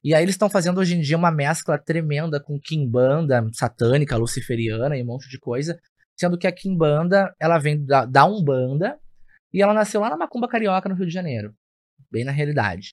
[0.05, 4.99] E aí eles estão fazendo hoje em dia uma mescla tremenda com quimbanda satânica, luciferiana
[4.99, 5.81] e um monte de coisa,
[6.15, 9.01] sendo que a quimbanda, ela vem da, da Umbanda
[9.51, 11.55] e ela nasceu lá na Macumba Carioca, no Rio de Janeiro.
[12.13, 12.93] Bem na realidade.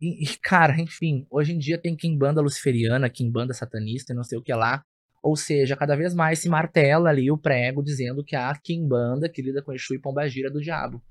[0.00, 4.38] E, e, cara, enfim, hoje em dia tem quimbanda luciferiana, quimbanda satanista e não sei
[4.38, 4.84] o que lá.
[5.20, 9.42] Ou seja, cada vez mais se martela ali o prego dizendo que a quimbanda que
[9.42, 11.02] lida com Exu e Pombagira é do diabo.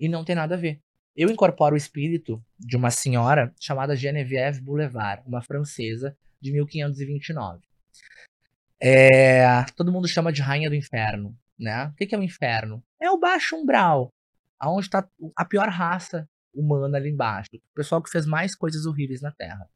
[0.00, 0.80] E não tem nada a ver.
[1.14, 7.60] Eu incorporo o espírito de uma senhora chamada Geneviève Boulevard, uma francesa de 1529.
[8.80, 11.86] É, todo mundo chama de Rainha do Inferno, né?
[11.86, 12.82] O que que é o inferno?
[13.00, 14.08] É o baixo umbral,
[14.58, 17.50] aonde está a pior raça humana ali embaixo.
[17.54, 19.68] O pessoal que fez mais coisas horríveis na Terra.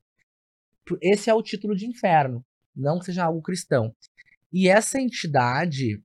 [1.03, 2.45] Esse é o título de inferno,
[2.75, 3.95] não que seja algo cristão.
[4.53, 6.03] E essa entidade,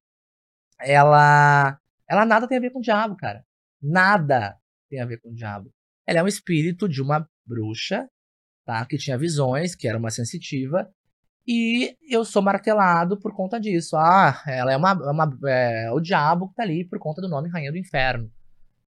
[0.79, 3.45] ela, ela nada tem a ver com o diabo, cara.
[3.81, 4.60] Nada
[4.91, 5.71] tem a ver com o diabo.
[6.05, 8.07] Ela é um espírito de uma bruxa,
[8.65, 8.85] tá?
[8.85, 10.89] Que tinha visões, que era uma sensitiva.
[11.47, 13.95] E eu sou martelado por conta disso.
[13.95, 17.29] Ah, ela é uma, é uma é, o diabo que tá ali por conta do
[17.29, 18.29] nome Rainha do Inferno.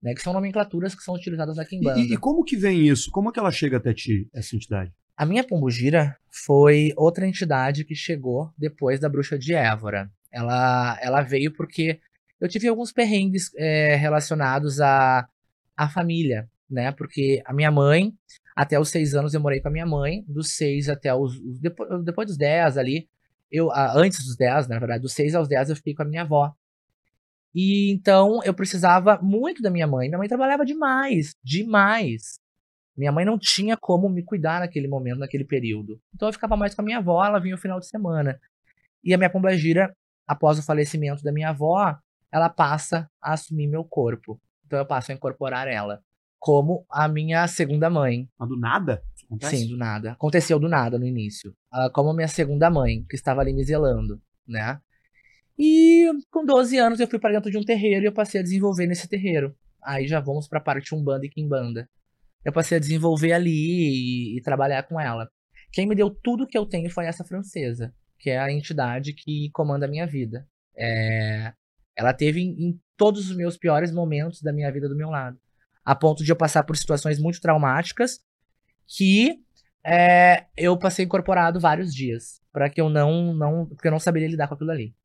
[0.01, 1.97] Né, que são nomenclaturas que são utilizadas na Kimbanda.
[1.97, 3.09] E, e como que vem isso?
[3.09, 4.91] Como é que ela chega até ti, essa entidade?
[5.15, 10.11] A minha pombugira foi outra entidade que chegou depois da bruxa de Évora.
[10.29, 12.01] Ela, ela veio porque
[12.41, 15.25] eu tive alguns perrengues é, relacionados à,
[15.77, 16.91] à família, né?
[16.91, 18.13] Porque a minha mãe,
[18.55, 21.39] até os seis anos eu morei com a minha mãe, dos seis até os.
[21.59, 23.09] depois, depois dos dez ali,
[23.51, 26.23] eu, antes dos dez, na verdade, dos seis aos dez eu fiquei com a minha
[26.23, 26.53] avó.
[27.53, 30.07] E então eu precisava muito da minha mãe.
[30.07, 32.39] Minha mãe trabalhava demais, demais.
[32.97, 35.99] Minha mãe não tinha como me cuidar naquele momento, naquele período.
[36.13, 38.39] Então eu ficava mais com a minha avó, ela vinha no final de semana.
[39.03, 39.95] E a minha pombagira,
[40.27, 41.97] após o falecimento da minha avó,
[42.31, 44.39] ela passa a assumir meu corpo.
[44.65, 46.01] Então eu passo a incorporar ela
[46.43, 48.27] como a minha segunda mãe.
[48.37, 49.01] Mas do nada?
[49.15, 49.57] Isso acontece?
[49.57, 50.11] Sim, do nada.
[50.11, 51.55] Aconteceu do nada no início.
[51.71, 54.77] Ah, como a minha segunda mãe, que estava ali me zelando, né?
[55.57, 58.43] E com 12 anos eu fui para dentro de um terreiro e eu passei a
[58.43, 59.55] desenvolver nesse terreiro.
[59.81, 61.89] Aí já vamos para a parte Umbanda e Kimbanda.
[62.43, 65.29] Eu passei a desenvolver ali e, e trabalhar com ela.
[65.71, 69.49] Quem me deu tudo que eu tenho foi essa francesa, que é a entidade que
[69.53, 70.45] comanda a minha vida.
[70.75, 71.53] É,
[71.95, 75.37] Ela teve em, em todos os meus piores momentos da minha vida do meu lado.
[75.85, 78.19] A ponto de eu passar por situações muito traumáticas
[78.87, 79.39] que
[79.85, 82.41] é, eu passei incorporado vários dias.
[82.51, 83.65] para que eu não, não.
[83.65, 84.95] Porque eu não saberia lidar com aquilo ali.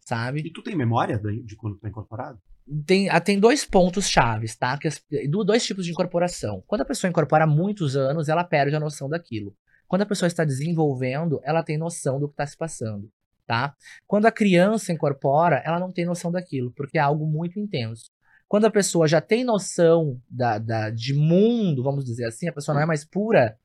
[0.00, 0.40] Sabe?
[0.40, 2.38] E tu tem memória daí, de quando tá incorporado?
[2.86, 4.76] tem, ah, tem dois pontos chaves, tá?
[4.78, 6.62] Que as- do- dois tipos de incorporação.
[6.66, 9.56] Quando a pessoa incorpora há muitos anos, ela perde a noção daquilo.
[9.88, 13.10] Quando a pessoa está desenvolvendo, ela tem noção do que está se passando,
[13.50, 13.74] tá?
[14.06, 18.08] Quando a criança incorpora, ela não tem noção daquilo, porque é algo muito intenso.
[18.46, 22.76] Quando a pessoa já tem noção da, da, de mundo, vamos dizer assim, a pessoa
[22.76, 23.58] não é mais pura.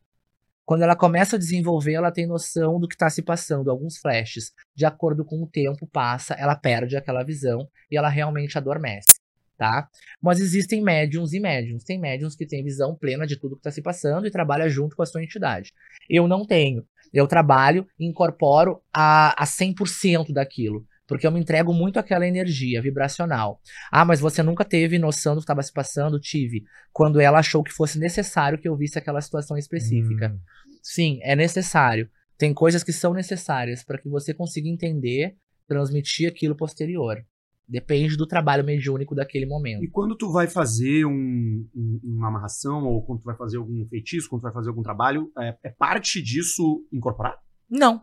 [0.65, 4.52] Quando ela começa a desenvolver, ela tem noção do que está se passando, alguns flashes.
[4.74, 9.14] De acordo com o tempo passa, ela perde aquela visão e ela realmente adormece,
[9.58, 9.88] tá?
[10.22, 11.84] Mas existem médiums e médiums.
[11.84, 14.96] Tem médiums que têm visão plena de tudo que está se passando e trabalha junto
[14.96, 15.74] com a sua entidade.
[16.10, 16.86] Eu não tenho.
[17.13, 20.86] Eu trabalho e incorporo a, a 100% daquilo.
[21.08, 23.62] Porque eu me entrego muito àquela energia vibracional.
[23.91, 26.20] Ah, mas você nunca teve noção do que estava se passando?
[26.20, 26.63] Tive.
[26.91, 30.30] Quando ela achou que fosse necessário que eu visse aquela situação específica.
[30.30, 30.39] Hum.
[30.82, 32.10] Sim, é necessário.
[32.38, 35.36] Tem coisas que são necessárias para que você consiga entender,
[35.68, 37.24] transmitir aquilo posterior.
[37.67, 39.84] Depende do trabalho mediúnico daquele momento.
[39.84, 43.84] E quando tu vai fazer um- um- uma amarração, ou quando tu vai fazer algum
[43.88, 47.38] feitiço, quando tu vai fazer algum trabalho, é, é parte disso incorporar?
[47.69, 48.01] Não.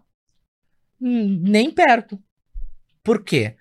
[1.00, 2.18] Hum, Nem perto.
[3.04, 3.56] Por quê?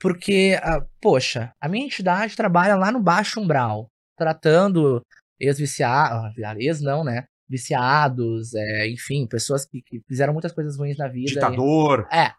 [0.00, 5.02] Porque, ah, poxa, a minha entidade trabalha lá no baixo umbral, tratando
[5.40, 7.24] ex-viciados, ex não, né?
[7.48, 11.30] Viciados, é, enfim, pessoas que, que fizeram muitas coisas ruins na vida.
[11.30, 12.06] e- Ditador.
[12.12, 12.32] É.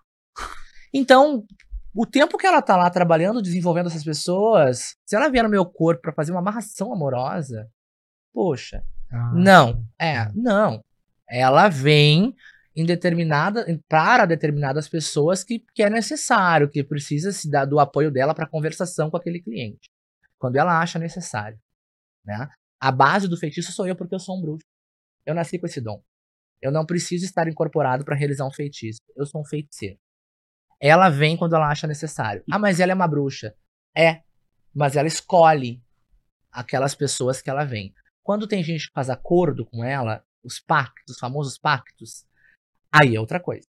[0.93, 1.43] Então,
[1.95, 5.65] o tempo que ela tá lá trabalhando, desenvolvendo essas pessoas, se ela vier no meu
[5.65, 7.69] corpo pra fazer uma amarração amorosa,
[8.33, 10.83] poxa, Ah, não, é, não.
[11.29, 12.35] Ela vem
[12.75, 18.11] em determinada, para determinadas pessoas que, que é necessário, que precisa se dar do apoio
[18.11, 19.89] dela para conversação com aquele cliente.
[20.37, 21.57] Quando ela acha necessário,
[22.25, 22.49] né?
[22.79, 24.67] A base do feitiço sou eu porque eu sou um bruxo.
[25.25, 26.03] Eu nasci com esse dom.
[26.61, 28.99] Eu não preciso estar incorporado para realizar um feitiço.
[29.15, 29.97] Eu sou um feiticeiro.
[30.79, 32.43] Ela vem quando ela acha necessário.
[32.51, 33.55] Ah, mas ela é uma bruxa.
[33.95, 34.21] É,
[34.73, 35.81] mas ela escolhe
[36.51, 37.93] aquelas pessoas que ela vem.
[38.23, 42.25] Quando tem gente que faz acordo com ela, os pactos, os famosos pactos,
[42.91, 43.67] aí é outra coisa,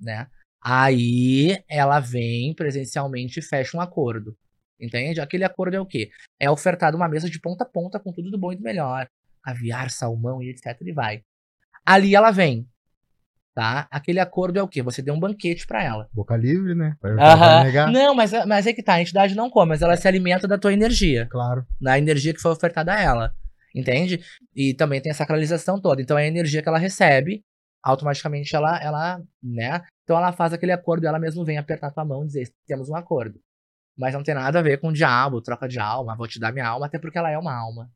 [0.00, 0.28] né?
[0.60, 4.36] Aí ela vem presencialmente e fecha um acordo.
[4.80, 5.20] Entende?
[5.20, 6.10] Aquele acordo é o quê?
[6.40, 9.08] É ofertado uma mesa de ponta a ponta com tudo do bom e do melhor.
[9.42, 10.76] Caviar, salmão e etc.
[10.80, 11.22] E vai.
[11.84, 12.68] Ali ela vem.
[13.54, 13.86] Tá?
[13.90, 14.82] Aquele acordo é o quê?
[14.82, 16.08] Você deu um banquete pra ela.
[16.12, 16.96] Boca livre, né?
[17.02, 17.92] Vai, vai negar.
[17.92, 20.56] Não, mas, mas é que tá, a entidade não come, mas ela se alimenta da
[20.56, 21.66] tua energia Claro.
[21.80, 23.34] da energia que foi ofertada a ela.
[23.74, 24.20] Entende?
[24.54, 26.00] E também tem a sacralização toda.
[26.00, 27.42] Então é a energia que ela recebe,
[27.82, 29.82] automaticamente ela, ela, né?
[30.04, 32.88] Então ela faz aquele acordo e ela mesmo vem apertar tua mão e dizer: temos
[32.88, 33.38] um acordo.
[33.98, 36.52] Mas não tem nada a ver com o diabo, troca de alma, vou te dar
[36.52, 37.90] minha alma, até porque ela é uma alma.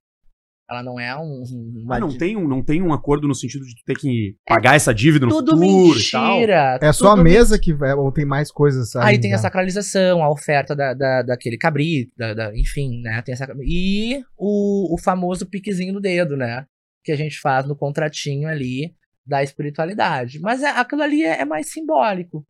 [0.69, 1.45] Ela não é um.
[1.85, 4.35] uma Ah, não tem, um, não tem um acordo no sentido de tu ter que
[4.45, 6.33] pagar essa dívida no Tudo futuro e tal?
[6.35, 6.79] mentira.
[6.83, 8.97] É só a mesa que vai, ou tem mais coisas.
[8.97, 13.23] Aí além tem a sacralização, a oferta da, da, daquele cabrito, da, da- enfim, né?
[13.23, 16.67] Tem essa, e o, o famoso piquezinho do dedo, né?
[17.05, 18.93] Que a gente faz no contratinho ali
[19.25, 20.41] da espiritualidade.
[20.41, 22.45] Mas é- aquilo ali é, é mais simbólico.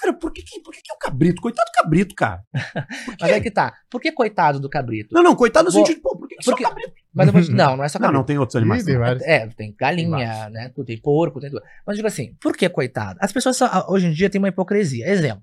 [0.00, 1.42] Cara, por que, por que, que é o cabrito?
[1.42, 2.40] Coitado do cabrito, cara.
[3.20, 3.74] Mas é que tá.
[3.90, 5.08] Por que coitado do cabrito?
[5.12, 6.92] Não, não, coitado no Vou- sentido, pô, por que, que só porque- cabrito?
[7.14, 7.50] Mas eu vou te...
[7.52, 8.18] Não, não é só Não, cabrito.
[8.20, 8.82] não, tem outros animais.
[8.82, 9.08] Ih, tem também.
[9.08, 9.22] vários.
[9.26, 10.72] É, tem Tem galinha, né?
[10.86, 11.62] Tem porco, tem tudo.
[11.86, 13.18] Mas digo assim, por que coitado?
[13.22, 15.08] As pessoas só- hoje em dia têm uma hipocrisia.
[15.08, 15.42] Exemplo.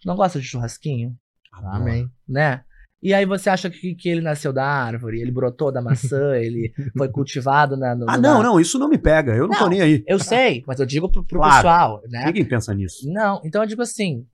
[0.00, 1.14] Tu não gosta de churrasquinho?
[1.52, 2.08] Amém.
[2.28, 2.62] né?
[3.00, 6.72] E aí você acha que, que ele nasceu da árvore, ele brotou da maçã, ele
[6.96, 7.94] foi cultivado na.
[7.94, 9.32] no- Ah, na- não, não, isso não me pega.
[9.34, 9.70] Eu não, tô Não.
[9.70, 10.04] nem aí.
[10.06, 11.54] Eu sei, mas eu digo pro, pro Claro.
[11.56, 12.24] pessoal, né?
[12.26, 13.08] Ninguém pensa nisso.
[13.12, 14.26] Não, então eu digo assim,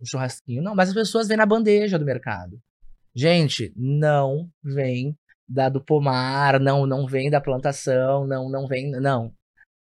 [0.00, 2.56] um churrasquinho, não, mas as pessoas vêm na bandeja do mercado.
[3.14, 5.16] Gente, não vem
[5.48, 9.32] da do pomar, não não vem da plantação, não não vem, não.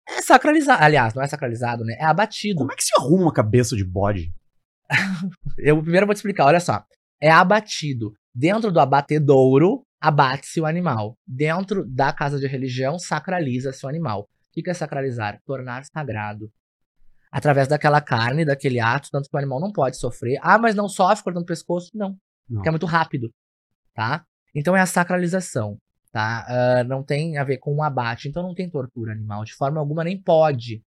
[0.08, 1.96] É sacralizado, aliás, não é sacralizado, né?
[2.00, 2.58] É abatido.
[2.58, 4.34] Como é que se arruma uma cabeça de bode?
[5.58, 6.84] Eu primeiro vou te explicar, olha só.
[7.22, 8.14] É abatido.
[8.34, 11.16] Dentro do abatedouro, abate-se o animal.
[11.28, 14.22] Dentro da casa de religião, sacraliza-se o animal.
[14.22, 15.40] O que é sacralizar?
[15.46, 16.52] Tornar sagrado.
[17.32, 20.40] Através daquela carne, daquele ato, tanto que o animal não pode sofrer.
[20.42, 21.92] Ah, mas não sofre cortando o pescoço?
[21.94, 22.18] Não.
[22.50, 22.56] Não.
[22.56, 23.30] Porque é muito rápido.
[23.94, 24.26] Tá?
[24.56, 25.78] Então é a sacralização.
[26.12, 26.46] Tá?
[26.48, 28.28] Ah, não tem a ver com o abate.
[28.28, 29.44] Então não tem tortura animal.
[29.44, 30.84] De forma alguma, nem pode.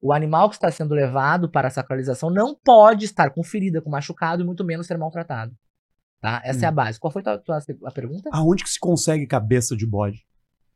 [0.00, 3.90] O animal que está sendo levado para a sacralização não pode estar com ferida, com
[3.90, 5.52] machucado e muito menos ser maltratado.
[6.20, 6.40] Tá?
[6.44, 7.00] Essa é a base.
[7.00, 8.30] Qual foi tua, tua- a pergunta?
[8.32, 10.24] Aonde que se consegue cabeça de bode?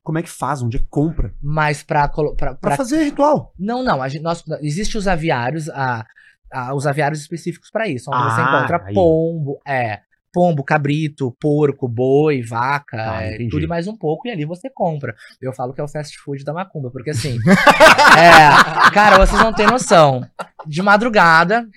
[0.02, 0.60] Como é que faz?
[0.60, 1.32] Onde é que compra?
[1.40, 3.54] Mas pra, pra, Pra pra- fazer ritual.
[3.58, 4.02] Não, não.
[4.02, 6.04] A gente, nós, existe os aviários, a,
[6.52, 8.94] a- os aviários específicos para isso, onde você Ah, encontra aí.
[8.94, 10.00] pombo, é,
[10.34, 14.68] pombo, cabrito, porco, boi, vaca, Ah, é, tudo e mais um pouco, e ali você
[14.68, 15.14] compra.
[15.40, 17.38] Eu falo que é o fast food da macumba, porque assim,
[18.18, 20.28] é, cara, vocês não têm noção.
[20.66, 21.68] De madrugada,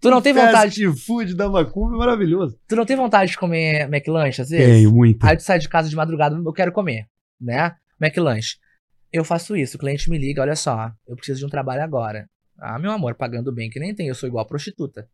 [0.00, 2.56] tu não tem vontade, Fast food da macumba é maravilhoso.
[2.68, 4.66] tu não tem vontade de comer McLanche às vezes?
[4.76, 5.24] Tenho muito.
[5.26, 7.06] Aí tu sai de casa de madrugada, eu quero comer,
[7.40, 7.74] né?
[8.00, 8.56] McLanche.
[9.12, 12.28] Eu faço isso, o cliente me liga, olha só, eu preciso de um trabalho agora.
[12.60, 15.08] Ah, meu amor, pagando bem que nem tem, eu sou igual prostituta.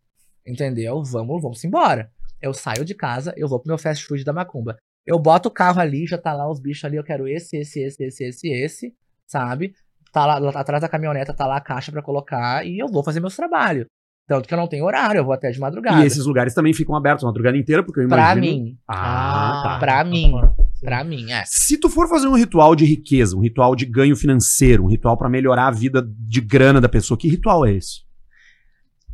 [0.47, 1.03] Entendeu?
[1.05, 2.11] Vamos, vamos embora.
[2.45, 4.77] Eu saio de casa, eu vou pro meu fast food da Macumba.
[5.07, 7.81] Eu boto o carro ali, já tá lá os bichos ali, eu quero esse, esse,
[7.81, 8.95] esse, esse, esse, esse,
[9.27, 9.75] sabe?
[10.13, 13.21] Tá lá, atrás da caminhoneta, tá lá a caixa pra colocar e eu vou fazer
[13.21, 13.87] meus trabalhos.
[14.29, 16.03] Tanto que eu não tenho horário, eu vou até de madrugada.
[16.03, 18.41] E esses lugares também ficam abertos a madrugada inteira, porque eu Pra imagino...
[18.41, 18.79] mim.
[18.87, 19.79] Ah, tá.
[19.79, 20.33] Pra mim.
[20.81, 21.45] Pra mim, é.
[21.47, 25.17] Se tu for fazer um ritual de riqueza, um ritual de ganho financeiro, um ritual
[25.17, 28.05] pra melhorar a vida de grana da pessoa, que ritual é esse?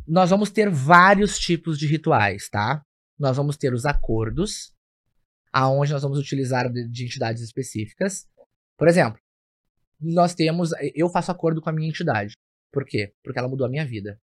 [0.07, 2.81] nós vamos ter vários tipos de rituais, tá?
[3.21, 4.73] Nós vamos ter os acordos,
[5.53, 8.27] aonde nós vamos utilizar de, de entidades específicas.
[8.75, 9.21] Por exemplo,
[9.99, 12.33] nós temos, eu faço acordo com a minha entidade.
[12.71, 13.13] Por quê?
[13.23, 14.19] Porque ela mudou a minha vida.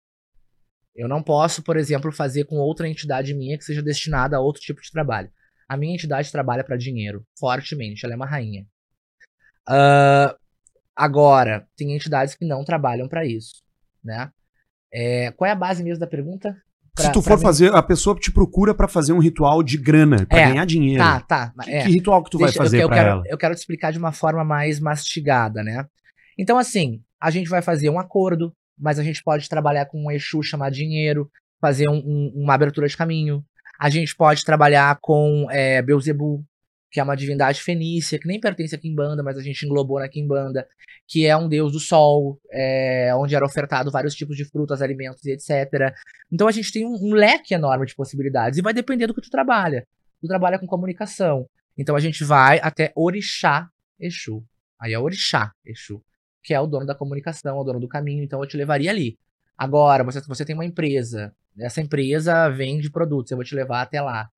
[0.96, 4.64] Eu não posso, por exemplo, fazer com outra entidade minha que seja destinada a outro
[4.64, 5.32] tipo de trabalho.
[5.70, 8.66] A minha entidade trabalha para dinheiro, fortemente, ela é uma rainha.
[9.70, 10.36] Uh,
[10.96, 13.62] agora, tem entidades que não trabalham para isso,
[14.04, 14.32] né?
[14.92, 16.60] É, qual é a base mesmo da pergunta?
[16.98, 20.26] Pra, Se tu for fazer, a pessoa te procura pra fazer um ritual de grana,
[20.26, 21.02] pra É, ganhar dinheiro.
[21.04, 21.54] Tá, tá.
[21.64, 21.84] Que, é.
[21.84, 23.24] que ritual que tu Deixa- vai fazer eu, eu pra quero, ela?
[23.28, 25.86] Eu quero te explicar de uma forma mais mastigada, né?
[26.38, 30.12] Então, assim, a gente vai fazer um acordo, mas a gente pode trabalhar com um
[30.12, 31.30] Exu chamar dinheiro,
[31.62, 33.44] fazer um- um- uma abertura de caminho.
[33.80, 36.44] A gente pode trabalhar com é, Beuzebu,
[36.92, 40.08] que é uma divindade fenícia, que nem pertence a Kimbanda, mas a gente englobou na
[40.08, 40.68] Kimbanda,
[41.06, 45.24] que é um deus do sol, é, onde era ofertado vários tipos de frutas, alimentos
[45.26, 45.94] e etc.
[46.32, 49.22] Então a gente tem um, um leque enorme de possibilidades, e vai depender do que
[49.22, 49.86] tu trabalha.
[50.22, 53.70] Tu trabalha com comunicação, então a gente vai até Orixá
[54.00, 54.44] Exu.
[54.80, 56.02] Aí é Orixá Exu,
[56.44, 58.90] que é o dono da comunicação, é o dono do caminho, então eu te levaria
[58.90, 59.18] ali.
[59.58, 64.02] Agora, você, você tem uma empresa, essa empresa vende produtos, eu vou te levar até
[64.02, 64.30] lá.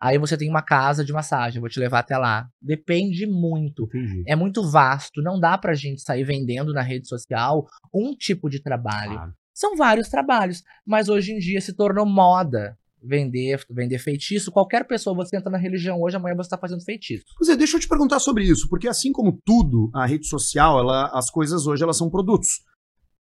[0.00, 2.48] Aí você tem uma casa de massagem, vou te levar até lá.
[2.62, 3.84] Depende muito.
[3.84, 4.22] Entendi.
[4.26, 8.62] É muito vasto, não dá pra gente sair vendendo na rede social um tipo de
[8.62, 9.14] trabalho.
[9.14, 9.32] Claro.
[9.52, 14.52] São vários trabalhos, mas hoje em dia se tornou moda vender, vender feitiço.
[14.52, 17.24] Qualquer pessoa, você entra na religião hoje, amanhã você está fazendo feitiço.
[17.36, 20.78] Pois é, deixa eu te perguntar sobre isso, porque assim como tudo, a rede social,
[20.78, 22.60] ela, as coisas hoje elas são produtos.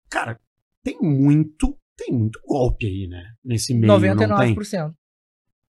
[0.09, 0.39] Cara,
[0.83, 3.23] tem muito, tem muito golpe aí, né?
[3.43, 3.87] Nesse meio,
[4.27, 4.55] não tem?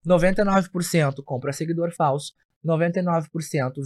[0.07, 0.71] 99%.
[0.73, 2.33] 99% compra seguidor falso.
[2.65, 3.29] 99%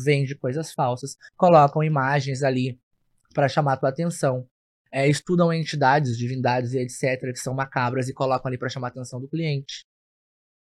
[0.05, 1.17] vende coisas falsas.
[1.37, 2.79] Colocam imagens ali
[3.35, 4.47] para chamar tua atenção.
[4.93, 7.21] É, estudam entidades, divindades e etc.
[7.33, 9.85] que são macabras e colocam ali para chamar a atenção do cliente.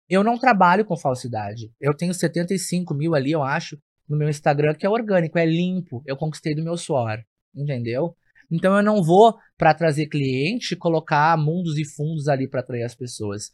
[0.08, 1.72] Eu não trabalho com falsidade.
[1.80, 3.78] Eu tenho 75 mil ali, eu acho,
[4.08, 6.02] no meu Instagram, que é orgânico, é limpo.
[6.06, 7.18] Eu conquistei do meu suor.
[7.54, 8.16] Entendeu?
[8.50, 12.94] Então eu não vou para trazer cliente colocar mundos e fundos ali para atrair as
[12.94, 13.50] pessoas.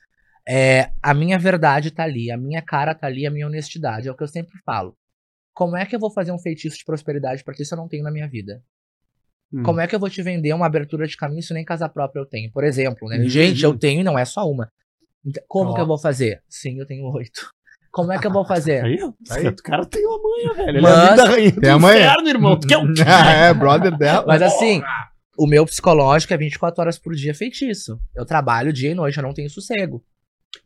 [0.48, 4.08] É, a minha verdade tá ali, a minha cara tá ali, a minha honestidade.
[4.08, 4.96] É o que eu sempre falo.
[5.52, 7.88] Como é que eu vou fazer um feitiço de prosperidade pra ti se eu não
[7.88, 8.62] tenho na minha vida?
[9.52, 9.62] Hum.
[9.62, 12.20] Como é que eu vou te vender uma abertura de caminho se nem casa própria
[12.20, 12.50] eu tenho?
[12.52, 13.18] Por exemplo, né?
[13.18, 13.28] Uhum.
[13.28, 14.70] Gente, eu tenho e não é só uma.
[15.24, 15.74] Então, Como Ó.
[15.74, 16.42] que eu vou fazer?
[16.48, 17.50] Sim, eu tenho oito.
[17.90, 18.84] Como é que eu vou fazer?
[18.84, 18.98] Aí,
[19.30, 19.48] Aí.
[19.48, 20.68] o cara tem uma manha, velho.
[20.70, 22.00] Ele Mas- é a vida rainha do Tem a manha.
[22.06, 22.60] inferno, irmão.
[22.60, 23.02] Tu quer o quê?
[23.06, 24.24] é, brother dela.
[24.26, 24.82] Mas assim,
[25.36, 27.98] o meu psicológico é 24 horas por dia feitiço.
[28.14, 30.02] Eu trabalho dia e noite, eu não tenho sossego.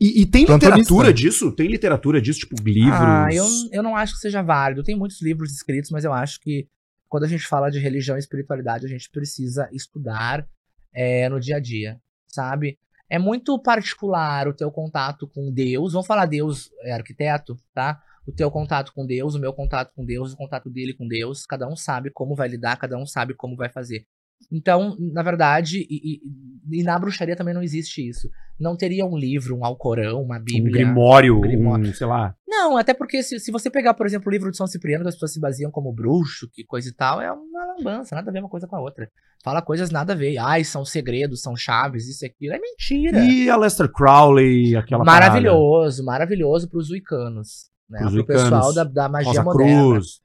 [0.01, 1.53] E, e tem literatura disso?
[1.53, 2.93] Tem literatura disso, tipo livros?
[2.93, 4.83] Ah, eu, eu não acho que seja válido.
[4.83, 6.69] Tem muitos livros escritos, mas eu acho que
[7.09, 10.47] quando a gente fala de religião e espiritualidade, a gente precisa estudar
[10.95, 12.79] é, no dia a dia, sabe?
[13.09, 15.93] É muito particular o teu contato com Deus.
[15.93, 18.01] Vamos falar Deus é arquiteto, tá?
[18.27, 21.45] O teu contato com Deus, o meu contato com Deus, o contato dele com Deus.
[21.45, 24.07] Cada um sabe como vai lidar, cada um sabe como vai fazer.
[24.51, 28.29] Então, na verdade, e, e- e na bruxaria também não existe isso.
[28.59, 30.73] Não teria um livro, um Alcorão, uma Um Bíblia.
[30.85, 31.91] grimório, Grimório.
[31.91, 32.35] um, sei lá.
[32.47, 35.09] Não, até porque se, se você pegar, por exemplo, o livro de São Cipriano, que
[35.09, 38.33] as pessoas se baseiam como bruxo, que coisa e tal, é uma lambança, nada a
[38.33, 39.11] ver uma coisa com a outra.
[39.43, 40.39] Fala coisas nada a ver.
[40.39, 42.55] Ai, são segredos, são chaves, isso e aquilo.
[42.55, 43.19] É mentira.
[43.25, 47.71] E a Lester Crowley, aquela maravilhoso, maravilhoso pros uicanos.
[47.91, 48.01] Né?
[48.09, 49.09] Pro pessoal da, da parada.
[49.13, 49.91] magia Rosa moderna.
[49.95, 50.21] Cruz.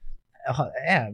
[0.78, 1.10] É,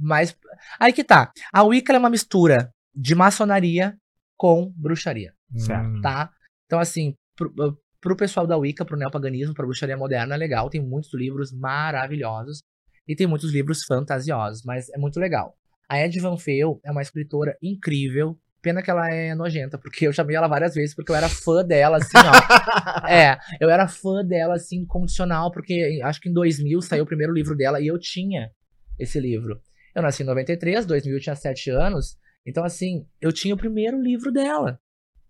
[0.00, 0.36] mas.
[0.78, 1.32] Aí que tá.
[1.52, 3.96] A Wicca é uma mistura de maçonaria
[4.36, 6.00] com bruxaria Certo.
[6.00, 6.30] Tá?
[6.66, 7.52] Então, assim, pro,
[8.00, 10.68] pro pessoal da Wicca, pro neopaganismo, pra bruxaria moderna, é legal.
[10.68, 12.62] Tem muitos livros maravilhosos.
[13.06, 15.54] E tem muitos livros fantasiosos, mas é muito legal.
[15.88, 18.38] A Ed Van Feel é uma escritora incrível.
[18.64, 21.62] Pena que ela é nojenta, porque eu chamei ela várias vezes, porque eu era fã
[21.62, 23.04] dela, assim, ó.
[23.06, 27.34] é, eu era fã dela, assim, incondicional, porque acho que em 2000 saiu o primeiro
[27.34, 28.50] livro dela e eu tinha
[28.98, 29.60] esse livro.
[29.94, 32.16] Eu nasci em 93, 2000 eu tinha 7 anos.
[32.46, 34.80] Então, assim, eu tinha o primeiro livro dela.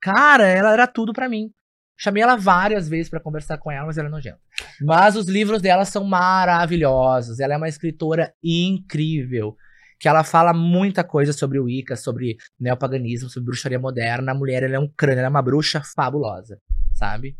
[0.01, 1.51] Cara, ela era tudo pra mim.
[1.99, 4.39] Chamei ela várias vezes pra conversar com ela, mas ela é nojenta.
[4.81, 7.41] Mas os livros dela são maravilhosos.
[7.41, 9.57] Ela é uma escritora incrível.
[9.99, 14.33] Que ela fala muita coisa sobre o Wicca, sobre neopaganismo, sobre bruxaria moderna.
[14.33, 16.59] A mulher ela é um crânio, ela é uma bruxa fabulosa,
[16.93, 17.37] sabe?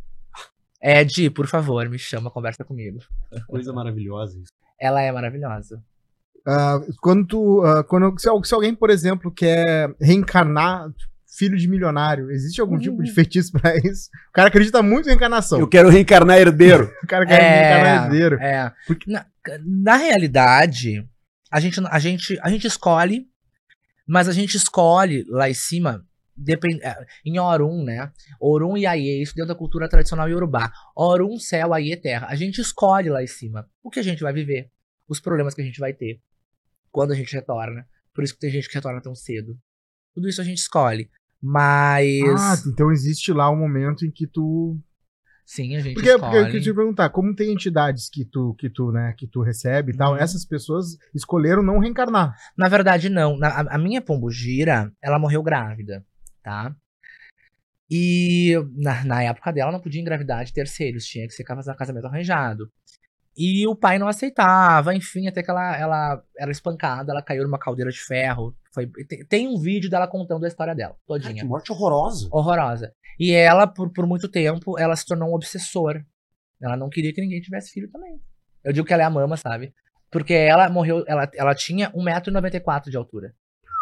[0.83, 2.99] Ed, por favor, me chama, conversa comigo.
[3.47, 4.53] Coisa maravilhosa isso.
[4.81, 5.83] Ela é maravilhosa.
[6.47, 10.91] Ah, quando tu, ah, quando, se, se alguém, por exemplo, quer reencarnar
[11.39, 14.09] filho de milionário, existe algum tipo de feitiço pra isso?
[14.29, 15.59] O cara acredita muito em reencarnação.
[15.59, 16.93] Eu quero reencarnar herdeiro.
[17.03, 18.37] O cara quer reencarnar herdeiro.
[18.41, 18.73] É.
[18.87, 19.27] Porque- Na,
[19.65, 21.09] na realidade,
[21.55, 23.29] a gente, a, gente, a gente escolhe,
[24.09, 26.05] mas a gente escolhe lá em cima,
[26.37, 28.13] depend, é, em Orum, né?
[28.41, 30.73] Orum e Aie, isso dentro da cultura tradicional iorubá.
[30.97, 32.27] Orum, céu, Aie, terra.
[32.29, 34.69] A gente escolhe lá em cima o que a gente vai viver,
[35.09, 36.21] os problemas que a gente vai ter,
[36.91, 37.87] quando a gente retorna.
[38.13, 39.57] Por isso que tem gente que retorna tão cedo.
[40.13, 41.09] Tudo isso a gente escolhe.
[41.41, 42.21] Mas.
[42.37, 44.77] Ah, então existe lá um momento em que tu.
[45.45, 46.47] Sim, a gente Porque, porque eu escolhe.
[46.47, 49.97] queria te perguntar, como tem entidades que tu, que tu, né, que tu recebe e
[49.97, 50.19] tal, Uhum.
[50.19, 52.35] essas pessoas escolheram não reencarnar.
[52.57, 53.37] Na verdade, não.
[53.37, 56.05] Na- a, minha pombogira, ela morreu grávida,
[56.43, 56.75] tá?
[57.91, 62.07] E na, na época dela não podia engravidar de terceiros, tinha que ser casa- casamento
[62.07, 62.71] arranjado.
[63.37, 67.59] E o pai não aceitava, enfim, até que ela, ela era espancada, ela caiu numa
[67.59, 68.55] caldeira de ferro.
[68.75, 71.43] Foi, tem, tem um vídeo dela contando a história dela, Ai, todinha.
[71.43, 72.29] que morte horrorosa.
[72.33, 72.93] Horrorosa.
[73.21, 76.05] E ela, por, por muito tempo, ela se tornou um obsessor.
[76.61, 78.21] Ela não queria que ninguém tivesse filho também.
[78.65, 79.73] Eu digo que ela é a mama, sabe?
[80.11, 83.33] Porque ela morreu, ela, ela tinha 1,94m de altura.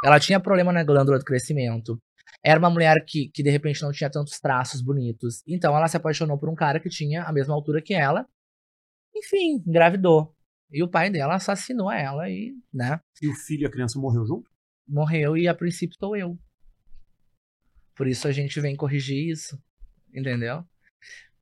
[0.04, 1.98] Ela tinha problema na glândula do crescimento.
[2.44, 5.42] Era uma mulher que, que de repente não tinha tantos traços bonitos.
[5.46, 8.26] Então ela se apaixonou por um cara que tinha a mesma altura que ela.
[9.14, 10.34] Enfim, engravidou.
[10.70, 13.00] E o pai dela assassinou ela e, né?
[13.20, 14.50] E o filho e a criança morreu junto?
[14.92, 16.38] Morreu e a princípio estou eu.
[17.96, 19.58] Por isso a gente vem corrigir isso.
[20.14, 20.64] Entendeu?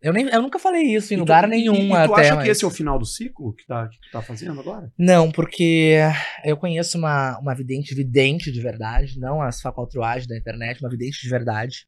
[0.03, 2.23] Eu, nem, eu nunca falei isso em E tu- lugar e- nenhum E, tu até.
[2.23, 4.59] acha mas- que esse é o final do ciclo que, tá, que tu tá fazendo
[4.61, 4.91] agora?
[4.97, 5.99] Não, porque
[6.45, 11.21] eu conheço uma, uma vidente, vidente de verdade, não as facaltruagens da internet, uma vidente
[11.21, 11.87] de verdade,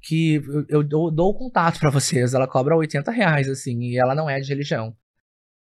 [0.00, 3.98] que eu, eu dou, dou o contato pra vocês, ela cobra 80 reais, assim, e
[3.98, 4.96] ela não é de religião.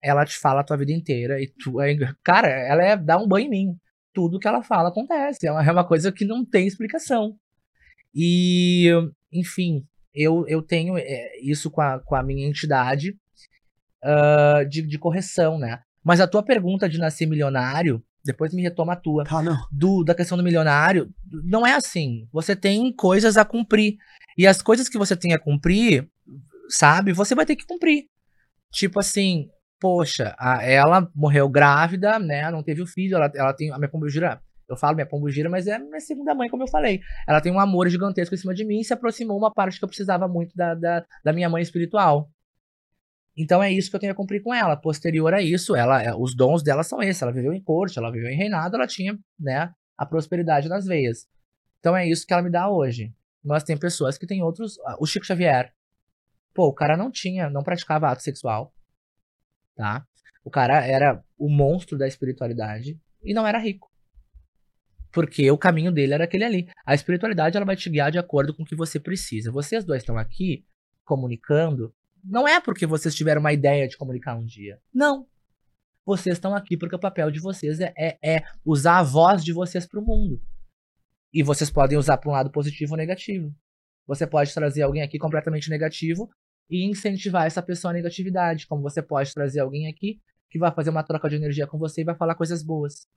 [0.04, 3.28] Ela te fala a tua vida inteira e tu, é, cara, ela é, dá um
[3.28, 3.78] banho em mim.
[4.14, 7.36] Tudo que ela fala acontece, é uma, é uma coisa que não tem explicação.
[8.14, 8.90] E,
[9.32, 13.16] enfim, eu, eu tenho é, isso com a, com a minha entidade
[14.04, 15.80] ah, de, de correção, né?
[16.04, 19.58] Mas a tua pergunta de nascer milionário, depois me retoma a tua, Tá, não.
[19.72, 21.10] do, da questão do milionário,
[21.44, 22.28] não é assim.
[22.32, 23.98] Você tem coisas a cumprir.
[24.38, 26.10] E as coisas que você tem a cumprir,
[26.70, 28.06] sabe, você vai ter que cumprir.
[28.72, 29.50] Tipo assim,
[29.82, 32.50] poxa, a- ela morreu grávida, né?
[32.52, 33.72] Não teve o filho, ela, ela tem.
[33.72, 37.02] A minha pombogira, eu falo minha pombogira, mas é minha segunda mãe, como eu falei.
[37.28, 39.84] Ela tem um amor gigantesco em cima de mim e se aproximou uma parte que
[39.84, 42.30] eu precisava muito da, da, da minha mãe espiritual.
[43.36, 44.76] Então é isso que eu tenho a cumprir com ela.
[44.76, 47.22] Posterior a isso, ela, é, os dons dela são esses.
[47.22, 51.28] Ela viveu em corte, ela viveu em reinado, ela tinha, né, a prosperidade nas veias.
[51.80, 53.12] Então é isso que ela me dá hoje.
[53.44, 54.78] Mas tem pessoas que têm outros.
[54.86, 55.72] ah, O Chico Xavier.
[56.54, 58.72] Pô, o cara não tinha, não praticava ato sexual.
[59.76, 60.06] Tá?
[60.44, 63.90] O cara era o monstro da espiritualidade e não era rico.
[65.12, 66.70] Porque o caminho dele era aquele ali.
[66.86, 69.52] A espiritualidade ela vai te guiar de acordo com o que você precisa.
[69.52, 70.66] Vocês dois estão aqui
[71.04, 71.94] comunicando.
[72.24, 74.80] Não é porque vocês tiveram uma ideia de comunicar um dia.
[74.94, 75.28] Não.
[76.06, 79.54] Vocês estão aqui porque o papel de vocês é, é, é usar a voz de
[79.54, 80.42] vocês para o mundo.
[81.34, 83.54] E vocês podem usar para um lado positivo ou negativo.
[84.08, 86.30] Você pode trazer alguém aqui completamente negativo
[86.72, 88.66] e incentivar essa pessoa à negatividade.
[88.66, 92.02] Como você pode trazer alguém aqui que vai fazer uma troca de energia com você
[92.02, 93.08] e vai falar coisas boas.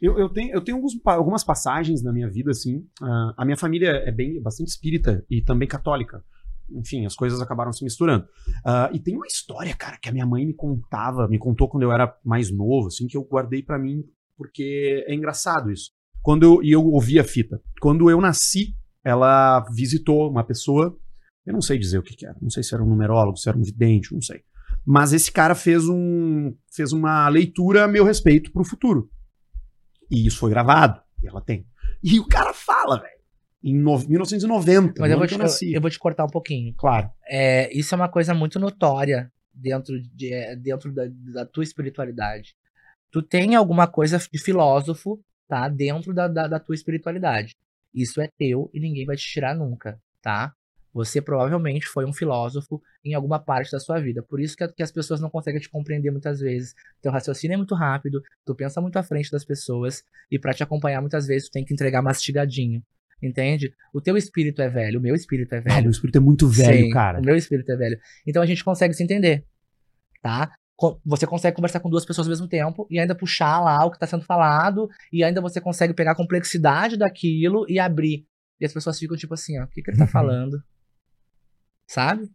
[0.00, 2.84] Eu, eu tenho, eu tenho alguns algumas passagens na minha vida, assim.
[3.02, 6.24] ah, a minha família é bem bastante espírita e também católica.
[6.68, 8.26] Enfim, as coisas acabaram se misturando.
[8.64, 11.84] Ah, e tem uma história, cara, que a minha mãe me contava, me contou quando
[11.84, 14.02] eu era mais novo, assim, que eu guardei pra mim,
[14.36, 15.92] porque é engraçado isso.
[16.20, 17.62] Quando eu, e eu ouvi a fita.
[17.80, 20.98] Quando eu nasci, ela visitou uma pessoa,
[21.46, 23.48] eu não sei dizer o que, que era, não sei se era um numerólogo, se
[23.48, 24.42] era um vidente, não sei.
[24.84, 29.10] Mas esse cara fez um fez uma leitura a meu respeito pro futuro.
[30.10, 31.00] E isso foi gravado.
[31.22, 31.66] E ela tem.
[32.02, 33.16] E o cara fala, velho.
[33.64, 35.00] Em no- 1990.
[35.00, 36.72] Mas eu vou, te, eu, eu vou te cortar um pouquinho.
[36.76, 37.10] Claro.
[37.26, 42.54] É, isso é uma coisa muito notória dentro, de, é, dentro da, da tua espiritualidade.
[43.10, 45.68] Tu tem alguma coisa de filósofo, tá?
[45.68, 47.56] Dentro da, da, da tua espiritualidade.
[47.92, 50.52] Isso é teu e ninguém vai te tirar nunca, tá?
[50.96, 54.22] Você provavelmente foi um filósofo em alguma parte da sua vida.
[54.22, 56.72] Por isso que, as pessoas não conseguem te compreender muitas vezes.
[57.02, 60.62] Teu raciocínio é muito rápido, tu pensa muito à frente das pessoas, e pra te
[60.62, 62.82] acompanhar muitas vezes tu tem que entregar mastigadinho.
[63.22, 63.74] Entende?
[63.92, 65.82] O teu espírito é velho, o meu espírito é Ah, velho.
[65.82, 67.20] meu espírito é muito velho, Sim, cara.
[67.20, 67.98] O meu espírito é velho.
[68.26, 69.44] Então a gente consegue se entender,
[70.22, 70.50] tá?
[71.04, 73.98] Você consegue conversar com duas pessoas ao mesmo tempo e ainda puxar lá o que
[73.98, 78.26] tá sendo falado e ainda você consegue pegar a complexidade daquilo e abrir.
[78.58, 80.58] E as pessoas ficam tipo assim, ó, o que, que ele tá falando?
[81.86, 82.30] Sabe?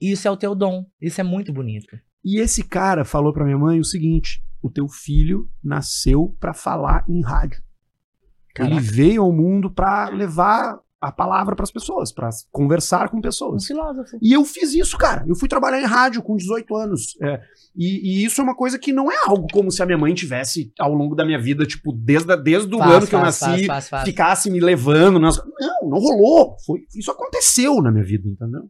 [0.00, 0.86] Isso é o teu dom.
[1.00, 1.98] Isso é muito bonito.
[2.24, 7.04] E esse cara falou pra minha mãe o seguinte: o teu filho nasceu pra falar
[7.08, 7.62] em rádio.
[8.58, 8.80] Ele Caraca.
[8.80, 13.66] veio ao mundo pra levar a palavra pras pessoas, pra conversar com Um pessoas.
[13.66, 14.16] filósofo.
[14.22, 15.24] E eu fiz isso, cara.
[15.26, 17.16] Eu fui trabalhar em rádio com 18 anos.
[17.22, 17.40] É,
[17.76, 20.14] e, e isso é uma coisa que não é algo como se a minha mãe
[20.14, 23.40] tivesse, ao longo da minha vida, tipo, desde, desde o Faz, ano que eu faz,
[23.40, 24.04] nasci, faz, faz, faz.
[24.04, 25.18] ficasse me levando.
[25.20, 26.56] nas- Não, não rolou.
[26.66, 28.62] Foi, isso aconteceu na minha vida, entendeu?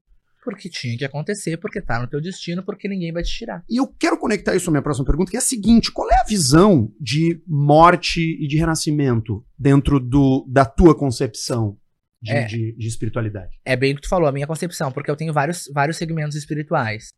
[0.44, 3.62] Porque tinha que acontecer, porque tá no teu destino, porque ninguém vai te tirar.
[3.70, 6.20] E eu quero conectar isso à minha próxima pergunta, que é a seguinte: qual é
[6.20, 11.78] a visão de morte e de renascimento dentro do, da tua concepção
[12.24, 12.44] de, É.
[12.46, 13.56] de- de espiritualidade?
[13.64, 16.36] É bem o que tu falou, a minha concepção, porque eu tenho vários, vários segmentos
[16.36, 17.12] espirituais.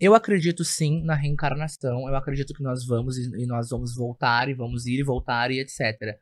[0.00, 4.48] Eu acredito sim na reencarnação, eu acredito que nós vamos e, e nós vamos voltar
[4.48, 6.18] e vamos ir e voltar e etc.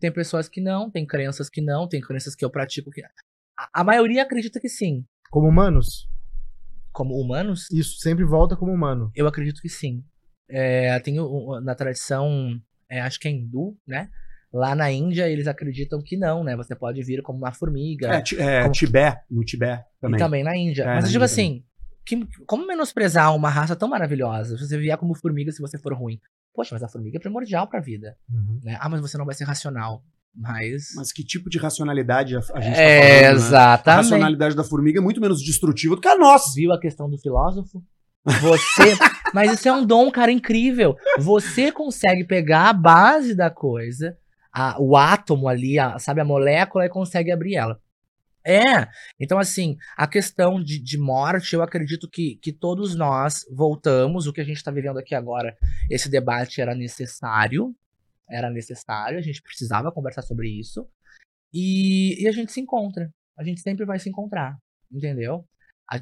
[0.00, 3.02] Tem pessoas que não, tem crenças que não, tem crenças que eu pratico que.
[3.02, 5.04] A, a maioria acredita que sim.
[5.30, 6.08] Como humanos?
[6.92, 9.10] Como humanos, Isso sempre volta como humano.
[9.14, 10.02] eu acredito que sim.
[10.48, 12.58] É, tem o- o- na tradição,
[12.88, 14.08] é, acho que é hindu, né?
[14.56, 16.56] Lá na Índia, eles acreditam que não, né?
[16.56, 18.08] Você pode vir como uma formiga.
[18.08, 20.18] É, é Como- Tibete, no Tibete também.
[20.18, 20.84] E também na Índia.
[20.84, 21.62] É, Mas eu digo assim,
[22.06, 24.56] que- como menosprezar uma raça tão maravilhosa?
[24.56, 26.18] Se você vier como formiga se você for ruim.
[26.54, 28.16] Poxa, mas a formiga é primordial pra vida.
[28.62, 28.78] Né?
[28.80, 30.02] Ah, mas você não vai ser racional.
[30.34, 30.88] Mas.
[30.96, 33.28] Mas que tipo de racionalidade a, a gente é, tá falando, né?
[33.28, 34.02] A exatamente.
[34.04, 36.52] racionalidade da formiga é muito menos destrutiva do que a nossa.
[36.54, 37.82] Viu a questão do filósofo?
[38.24, 38.96] Você.
[39.34, 40.96] mas isso é um dom, cara, incrível.
[41.18, 44.16] Você consegue pegar a base da coisa,
[44.56, 47.78] a- o átomo ali, a- sabe, a molécula, e consegue abrir ela.
[48.44, 48.88] É.
[49.20, 54.26] Então, assim, a questão de, de morte, eu acredito que, que todos nós voltamos.
[54.26, 55.56] O que a gente está vivendo aqui agora,
[55.90, 57.74] esse debate era necessário.
[58.30, 60.88] Era necessário, a gente precisava conversar sobre isso.
[61.52, 63.12] E, e a gente se encontra.
[63.36, 64.56] A gente sempre vai se encontrar.
[64.90, 65.44] Entendeu?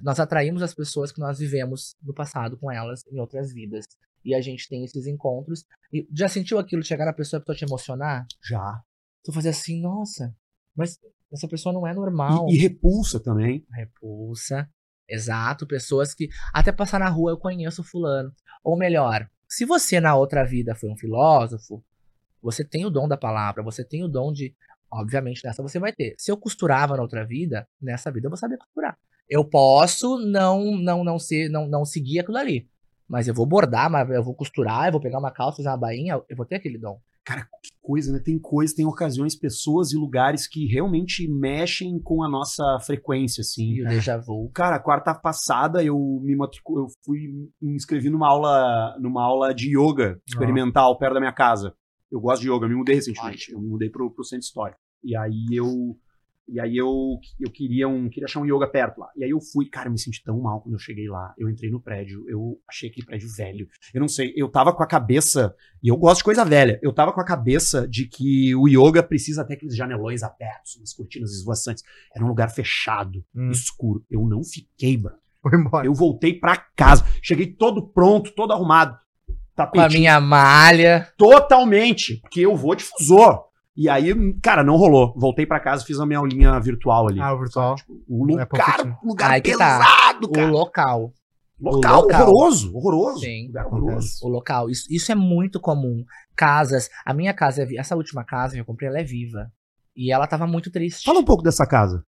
[0.02, 3.86] Nós atraímos as pessoas que nós vivemos no passado com elas em outras vidas.
[4.24, 5.64] E a gente tem esses encontros.
[5.92, 8.26] E já sentiu aquilo chegar na pessoa e a pessoa te emocionar?
[8.42, 8.82] Já.
[9.22, 10.34] Tu fazer assim, nossa,
[10.74, 10.98] mas
[11.32, 12.46] essa pessoa não é normal.
[12.48, 13.64] E, e repulsa também.
[13.70, 14.68] Repulsa.
[15.08, 18.32] Exato, pessoas que até passar na rua eu conheço fulano.
[18.62, 21.84] Ou melhor, se você na outra vida foi um filósofo,
[22.42, 24.54] você tem o dom da palavra, você tem o dom de,
[24.90, 26.14] obviamente nessa você vai ter.
[26.18, 28.98] Se eu costurava na outra vida, nessa vida eu vou saber costurar.
[29.28, 32.68] Eu posso não não não ser não não seguir aquilo ali,
[33.08, 35.76] mas eu vou bordar, mas eu vou costurar, eu vou pegar uma calça, fazer uma
[35.76, 36.98] bainha, eu vou ter aquele dom.
[37.24, 38.20] Cara, que coisa, né?
[38.22, 43.72] Tem coisas, tem ocasiões, pessoas e lugares que realmente mexem com a nossa frequência, assim.
[43.72, 44.50] E o déjà vu.
[44.54, 46.78] Cara, quarta passada eu me matricu...
[46.78, 47.30] eu fui
[47.60, 51.74] me inscrevi numa aula, numa aula de yoga experimental perto da minha casa.
[52.12, 53.52] Eu gosto de yoga, eu me mudei recentemente.
[53.52, 54.78] Eu me mudei pro, pro centro histórico.
[55.02, 55.96] E aí eu
[56.48, 59.08] e aí eu, eu queria um queria achar um yoga perto lá.
[59.16, 61.34] E aí eu fui, cara, eu me senti tão mal quando eu cheguei lá.
[61.38, 63.66] Eu entrei no prédio, eu achei aquele prédio velho.
[63.94, 66.78] Eu não sei, eu tava com a cabeça, e eu gosto de coisa velha.
[66.82, 70.92] Eu tava com a cabeça de que o yoga precisa ter aqueles janelões abertos, umas
[70.92, 71.82] cortinas esvoaçantes.
[72.14, 73.50] Era um lugar fechado, Hum.
[73.50, 74.04] escuro.
[74.10, 75.14] Eu não fiquei, bro.
[75.42, 75.86] Foi embora.
[75.86, 77.04] Eu voltei pra casa.
[77.22, 78.98] Cheguei todo pronto, todo arrumado.
[79.72, 81.12] Com a minha malha.
[81.16, 83.44] totalmente, porque eu vou difusor.
[83.76, 85.12] E aí, cara, não rolou.
[85.16, 87.20] Voltei pra casa e fiz a minha aulinha virtual ali.
[87.20, 87.74] Ah, o virtual.
[88.08, 88.46] O lugar,
[88.80, 89.78] É lugar Aí que tá.
[89.78, 90.50] pesado, O cara.
[90.50, 91.12] local.
[91.60, 92.20] Local, o local.
[92.28, 93.20] horroroso, horroroso.
[93.20, 93.46] Sim.
[93.48, 94.18] Lugar horroroso.
[94.22, 94.70] O local.
[94.70, 96.04] Isso, isso é muito comum.
[96.36, 96.88] Casas.
[97.04, 99.50] A minha casa, é essa última casa que eu comprei, ela é viva.
[99.96, 101.04] E ela tava muito triste.
[101.04, 102.04] Fala um pouco dessa casa.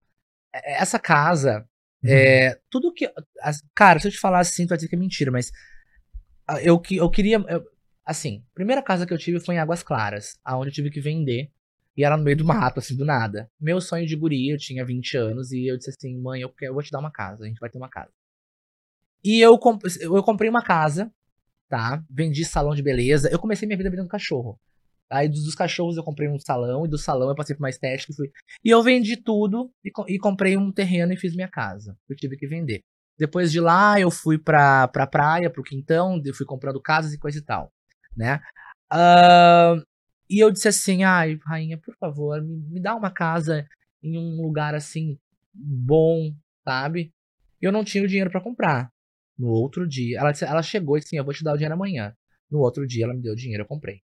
[0.52, 1.64] É- Essa casa,
[2.04, 3.10] é, tudo que.
[3.42, 5.50] as- cara, se eu te falar assim, tu vai dizer que é mentira, mas.
[6.46, 7.38] ah, Eu, que- eu queria.
[7.48, 7.64] eu-
[8.04, 11.00] assim, a primeira casa que eu tive foi em Águas Claras, aonde eu tive que
[11.00, 11.50] vender.
[11.96, 13.48] E era no meio do mato, assim, do nada.
[13.60, 16.70] Meu sonho de guri, eu tinha 20 anos, e eu disse assim, mãe, eu, quero,
[16.70, 18.10] eu vou te dar uma casa, a gente vai ter uma casa.
[19.24, 21.10] E eu, comp- eu comprei uma casa,
[21.68, 22.02] tá?
[22.10, 23.30] Vendi salão de beleza.
[23.30, 24.58] Eu comecei minha vida vendendo cachorro.
[25.10, 27.70] Aí dos, dos cachorros eu comprei um salão, e do salão eu passei por uma
[27.70, 28.30] estética e fui.
[28.64, 31.96] E eu vendi tudo e, co- e comprei um terreno e fiz minha casa.
[32.08, 32.82] Eu tive que vender.
[33.18, 37.18] Depois de lá, eu fui pra, pra praia, pro quintão, eu fui comprando casas e
[37.18, 37.72] coisa e tal,
[38.16, 38.40] né?
[38.92, 39.82] Ahn,
[40.28, 43.66] e eu disse assim, ai, rainha, por favor, me, me dá uma casa
[44.02, 45.18] em um lugar assim,
[45.54, 47.12] bom, sabe?
[47.60, 48.90] Eu não tinha o dinheiro pra comprar.
[49.38, 51.56] No outro dia, ela, disse- ela chegou e disse assim, eu vou te dar o
[51.56, 52.14] dinheiro amanhã.
[52.50, 54.00] No outro dia, ela me deu o dinheiro, eu comprei.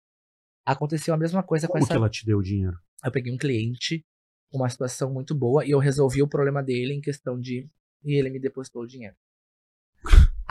[0.65, 2.77] Aconteceu a mesma coisa com Como essa que ela te deu o dinheiro?
[3.03, 4.03] eu peguei um cliente
[4.51, 7.67] com uma situação muito boa e eu resolvi o problema dele em questão de.
[8.03, 9.15] E ele me depositou o dinheiro.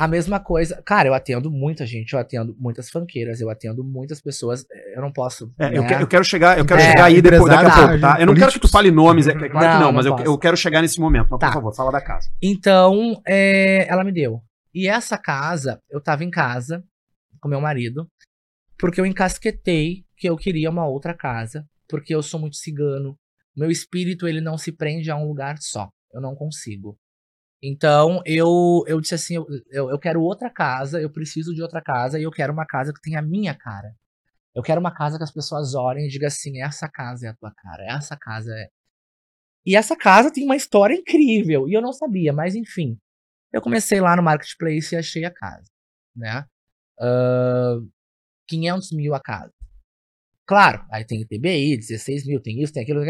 [0.01, 0.81] A mesma coisa.
[0.87, 4.65] Cara, eu atendo muita gente, eu atendo muitas fanqueiras, eu atendo muitas pessoas.
[4.71, 5.53] eh, Eu não posso.
[5.59, 5.89] É, eu, né?
[5.97, 8.21] que- eu quero chegar, eu quero É, chegar aí depois, daqui a pouco, tá?
[8.21, 8.71] Eu não quero que tu políticos.
[8.71, 10.25] fale nomes, é, é claro que Não, não, não mas eu, posso.
[10.29, 11.27] eu quero chegar nesse momento.
[11.31, 11.49] Mas, Tá.
[11.49, 12.31] por favor, fala da casa.
[12.41, 14.41] Então, é, ela me deu.
[14.73, 16.85] E essa casa, eu tava em casa
[17.41, 18.07] com meu marido,
[18.79, 23.17] porque eu encasquetei que eu queria uma outra casa, porque eu sou muito cigano.
[23.57, 25.89] Meu espírito, ele não se prende a um lugar só.
[26.15, 26.97] Eu não consigo.
[27.63, 29.35] Então, eu, eu disse assim,
[29.71, 32.93] eu, eu, quero outra casa, eu preciso de outra casa, e eu quero uma casa
[32.93, 33.93] que tenha a minha cara.
[34.55, 37.35] Eu quero uma casa que as pessoas olhem e digam assim, essa casa é a
[37.35, 38.69] tua cara, essa casa é...
[39.67, 42.99] E essa casa tem uma história incrível, e eu não sabia, mas enfim.
[43.53, 45.65] Eu comecei lá no Marketplace e achei a casa,
[46.15, 46.45] né?
[47.01, 47.89] Uh,
[48.49, 49.53] 500 mil a casa.
[50.47, 53.01] Claro, aí tem TBI, 16 mil, tem isso, tem aquilo.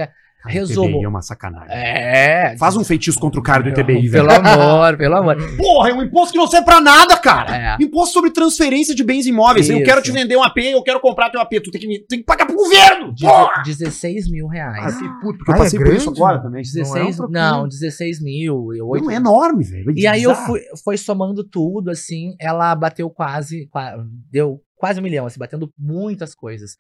[0.47, 0.89] Resumo.
[0.89, 1.68] TBI é uma sacanagem.
[1.70, 2.57] É.
[2.59, 4.26] Faz um feitiço contra o cara do TBI, velho.
[4.28, 5.36] Pelo amor, pelo amor.
[5.59, 7.57] Porra, é um imposto que não serve pra nada, cara.
[7.76, 7.76] É.
[7.82, 9.68] Imposto sobre transferência de bens imóveis.
[9.68, 9.84] Eu Isso.
[9.84, 11.51] quero te vender um AP, eu quero comprar teu AP.
[11.62, 13.12] Tu tem que, me- tem que pagar pro governo.
[13.20, 13.62] Porra!
[13.64, 14.97] Deze- 16 mil reais.
[14.97, 16.20] Ah, que puto, porque Ah, eu passei é por isso grande?
[16.22, 16.62] agora também.
[16.62, 17.68] 16, não é um não, troquinho.
[17.68, 18.72] 16 mil.
[18.74, 19.93] eu- Não, oito- é enorme, velho.
[19.97, 23.97] E aí eu fui, foi somando tudo, assim, ela bateu quase, qua-
[24.30, 26.76] deu quase um milhão, assim, batendo muitas coisas.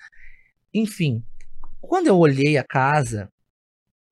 [0.72, 1.22] Enfim,
[1.80, 3.28] quando eu olhei a casa,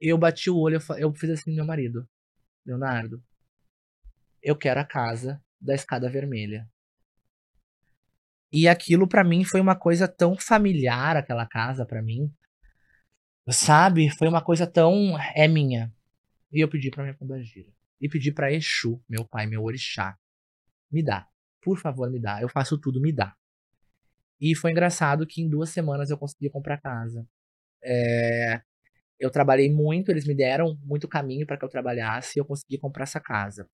[0.00, 2.08] eu bati o olho, eu fiz assim meu marido,
[2.64, 3.22] Leonardo,
[4.42, 6.68] eu quero a casa da escada vermelha.
[8.52, 12.32] E aquilo pra mim foi uma coisa tão familiar, aquela casa pra mim,
[13.48, 14.08] sabe?
[14.10, 15.92] Foi uma coisa tão é minha.
[16.52, 17.68] E eu pedi pra minha pombagira
[18.00, 20.16] e pedi pra Exu, meu pai, meu orixá,
[20.90, 21.26] me dá.
[21.60, 22.40] Por favor, me dá.
[22.40, 23.34] Eu faço tudo, me dá.
[24.40, 27.26] E foi engraçado que em duas semanas eu consegui comprar casa.
[27.82, 28.60] É,
[29.18, 32.78] eu trabalhei muito, eles me deram muito caminho para que eu trabalhasse e eu consegui
[32.78, 33.68] comprar essa casa.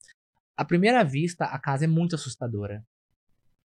[0.56, 2.82] À primeira vista, a casa é muito assustadora.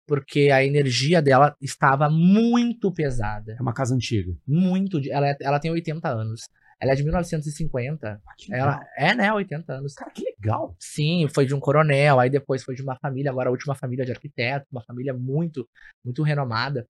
[0.07, 3.55] Porque a energia dela estava muito pesada.
[3.59, 4.33] É uma casa antiga.
[4.47, 4.99] Muito.
[5.07, 6.41] Ela, é- ela tem 80 anos.
[6.81, 8.19] Ela é de 1950.
[8.25, 8.69] Ah, que legal.
[8.69, 9.31] Ela é, né?
[9.31, 9.93] 80 anos.
[9.93, 10.75] Cara, que legal.
[10.79, 14.05] Sim, foi de um coronel, aí depois foi de uma família, agora a última família
[14.05, 15.67] de arquiteto, uma família muito,
[16.03, 16.87] muito renomada.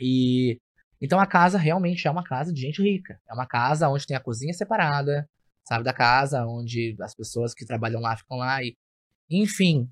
[0.00, 0.58] E
[1.00, 3.20] então a casa realmente é uma casa de gente rica.
[3.28, 5.28] É uma casa onde tem a cozinha separada,
[5.68, 8.76] sabe, da casa, onde as pessoas que trabalham lá ficam lá e
[9.30, 9.90] enfim,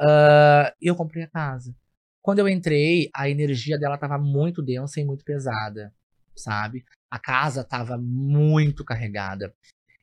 [0.00, 1.74] ah, eu comprei a casa.
[2.22, 5.92] Quando eu entrei, a energia dela tava muito densa e muito pesada,
[6.36, 6.84] sabe?
[7.10, 9.54] A casa tava muito carregada.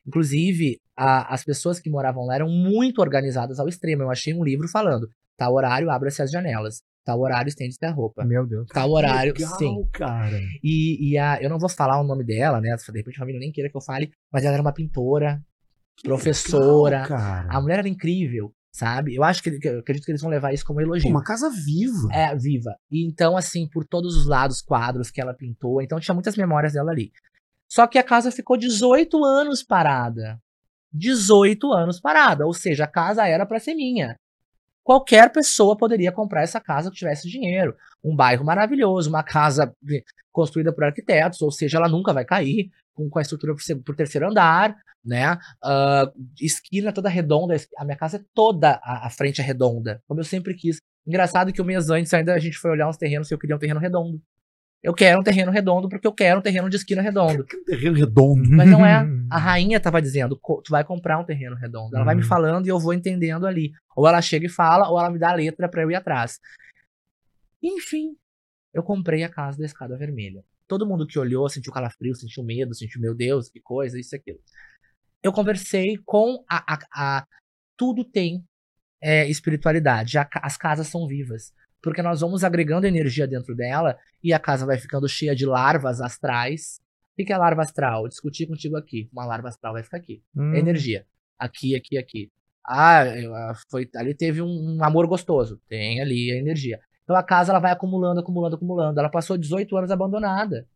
[0.06, 4.02] Inclusive, a- as pessoas que moravam lá eram muito organizadas ao extremo.
[4.02, 6.82] Eu achei um livro falando: tal horário, abra-se as janelas.
[7.04, 8.24] Tal horário, estende-se a roupa.
[8.24, 8.68] Meu Deus.
[8.68, 9.88] Tal horário, legal, sim.
[9.92, 10.38] cara.
[10.62, 12.74] E, e a, eu não vou falar o nome dela, né?
[12.76, 15.42] De repente a família nem queira que eu fale, mas ela era uma pintora,
[15.96, 17.02] Que professora.
[17.02, 17.46] legal.
[17.48, 19.16] A mulher era incrível, sabe?
[19.16, 21.10] Eu acho que, eu acredito que eles vão levar isso como elogio.
[21.10, 22.08] uma casa viva.
[22.12, 22.76] É, viva.
[22.90, 25.82] E então, assim, por todos os lados, quadros que ela pintou.
[25.82, 27.10] Então, tinha muitas memórias dela ali.
[27.68, 30.38] Só que a casa ficou 18 anos parada.
[30.92, 32.46] 18 anos parada.
[32.46, 34.14] Ou seja, a casa era pra ser minha.
[34.84, 37.76] Qualquer pessoa poderia comprar essa casa que tivesse dinheiro.
[38.02, 39.74] Um bairro maravilhoso, uma casa
[40.32, 43.96] construída por arquitetos, ou seja, ela nunca vai cair, com, com a estrutura por, por
[43.96, 45.38] terceiro andar, né?
[45.62, 46.10] Ah,
[46.40, 50.24] esquina toda redonda, a minha casa é toda, a, a frente é redonda, como eu
[50.24, 50.78] sempre quis.
[51.06, 53.56] Engraçado que um mês antes ainda a gente foi olhar uns terrenos se eu queria
[53.56, 54.20] um terreno redondo.
[54.82, 57.44] Eu quero um terreno redondo porque eu quero um terreno de esquina redondo.
[57.44, 58.50] Que terreno redondo.
[58.50, 59.06] Mas não é.
[59.30, 61.94] A rainha tava dizendo, "Co- tu vai comprar um terreno redondo.
[61.94, 62.28] Ela vai me Uhum.
[62.28, 63.70] falando e eu vou entendendo ali.
[63.96, 66.40] Ou ela chega e fala, ou ela me dá a letra pra eu ir atrás.
[67.62, 68.16] Enfim,
[68.74, 70.44] eu comprei a casa da escada vermelha.
[70.66, 74.18] Todo mundo que olhou sentiu calafrio, sentiu medo, sentiu, meu Deus, que coisa, isso e
[74.18, 74.38] aquilo.
[75.22, 76.74] Eu conversei com a.
[76.74, 76.78] a,
[77.18, 77.26] a-
[77.76, 78.44] tudo tem
[79.00, 80.16] é, espiritualidade.
[80.18, 81.52] As casas são vivas.
[81.82, 86.00] Porque nós vamos agregando energia dentro dela e a casa vai ficando cheia de larvas
[86.00, 86.80] astrais.
[87.18, 88.04] O que é larva astral?
[88.04, 89.08] Eu discuti contigo aqui.
[89.12, 90.22] Uma larva astral vai ficar aqui.
[90.34, 90.54] Hum.
[90.54, 91.04] É energia.
[91.38, 92.30] Aqui, aqui, aqui.
[92.64, 95.60] Ah, ah, foi, ali teve um, um amor gostoso.
[95.68, 96.80] Tem ali a energia.
[97.02, 98.98] Então a casa ela vai acumulando, acumulando, acumulando.
[98.98, 100.66] Ela passou 18 anos abandonada.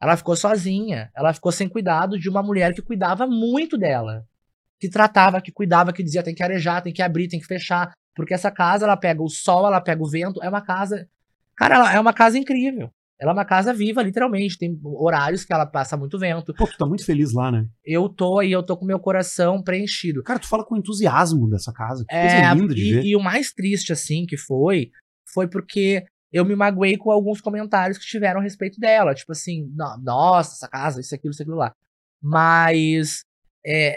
[0.00, 1.10] Ela ficou sozinha.
[1.14, 4.26] Ela ficou sem cuidado de uma mulher que cuidava muito dela.
[4.78, 7.92] Que tratava, que cuidava, que dizia tem que arejar, tem que abrir, tem que fechar.
[8.16, 10.42] Porque essa casa, ela pega o sol, ela pega o vento.
[10.42, 11.06] É uma casa.
[11.54, 12.90] Cara, ela é uma casa incrível.
[13.18, 14.58] Ela é uma casa viva, literalmente.
[14.58, 16.52] Tem horários que ela passa muito vento.
[16.54, 17.66] Pô, tu tá muito feliz lá, né?
[17.84, 20.22] Eu tô aí, eu tô com meu coração preenchido.
[20.22, 22.04] Cara, tu fala com entusiasmo dessa casa.
[22.08, 23.04] Que coisa É, linda de e, ver.
[23.04, 24.90] e o mais triste, assim, que foi,
[25.32, 29.14] foi porque eu me magoei com alguns comentários que tiveram a respeito dela.
[29.14, 31.72] Tipo assim, "No- nossa, essa casa, isso, aquilo, isso, aquilo lá.
[32.22, 33.20] Mas
[33.66, 33.96] é,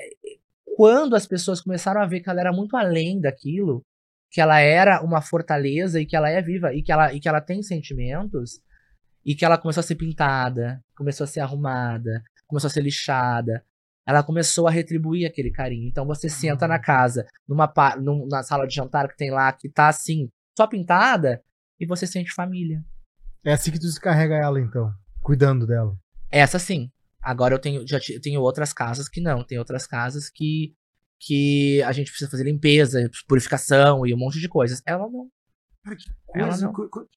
[0.77, 3.81] quando as pessoas começaram a ver que ela era muito além daquilo,
[4.31, 7.27] que ela era uma fortaleza e que ela é viva e que ela, e que
[7.27, 8.61] ela tem sentimentos,
[9.25, 13.63] e que ela começou a ser pintada, começou a ser arrumada, começou a ser lixada,
[14.07, 15.87] ela começou a retribuir aquele carinho.
[15.87, 19.51] Então você senta na casa, numa pa- num- na sala de jantar que tem lá,
[19.51, 21.43] que tá assim, só pintada,
[21.79, 22.83] e você sente família.
[23.43, 24.91] É assim que tu descarrega ela, então.
[25.21, 25.95] Cuidando dela.
[26.31, 26.91] Essa sim.
[27.21, 29.43] Agora eu tenho, já tenho outras casas que não.
[29.43, 30.73] Tem outras casas que,
[31.19, 34.81] que a gente precisa fazer limpeza, purificação e um monte de coisas.
[34.85, 35.29] Ela não.
[35.83, 36.73] Cara, que Ela coisa, não.
[36.73, 37.07] co- co-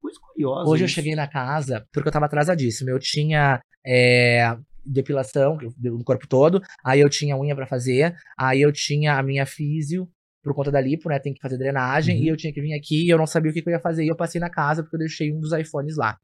[0.00, 0.70] coisa curiosa.
[0.70, 0.94] Hoje eu isso.
[0.94, 2.90] cheguei na casa porque eu tava atrasadíssimo.
[2.90, 8.72] Eu tinha é, depilação no corpo todo, aí eu tinha unha pra fazer, aí eu
[8.72, 10.08] tinha a minha físio,
[10.42, 11.18] por conta da lipo, né?
[11.18, 12.18] Tem que fazer drenagem.
[12.18, 12.24] Uhum.
[12.24, 13.80] E eu tinha que vir aqui e eu não sabia o que, que eu ia
[13.80, 14.04] fazer.
[14.04, 16.18] E eu passei na casa porque eu deixei um dos iPhones lá.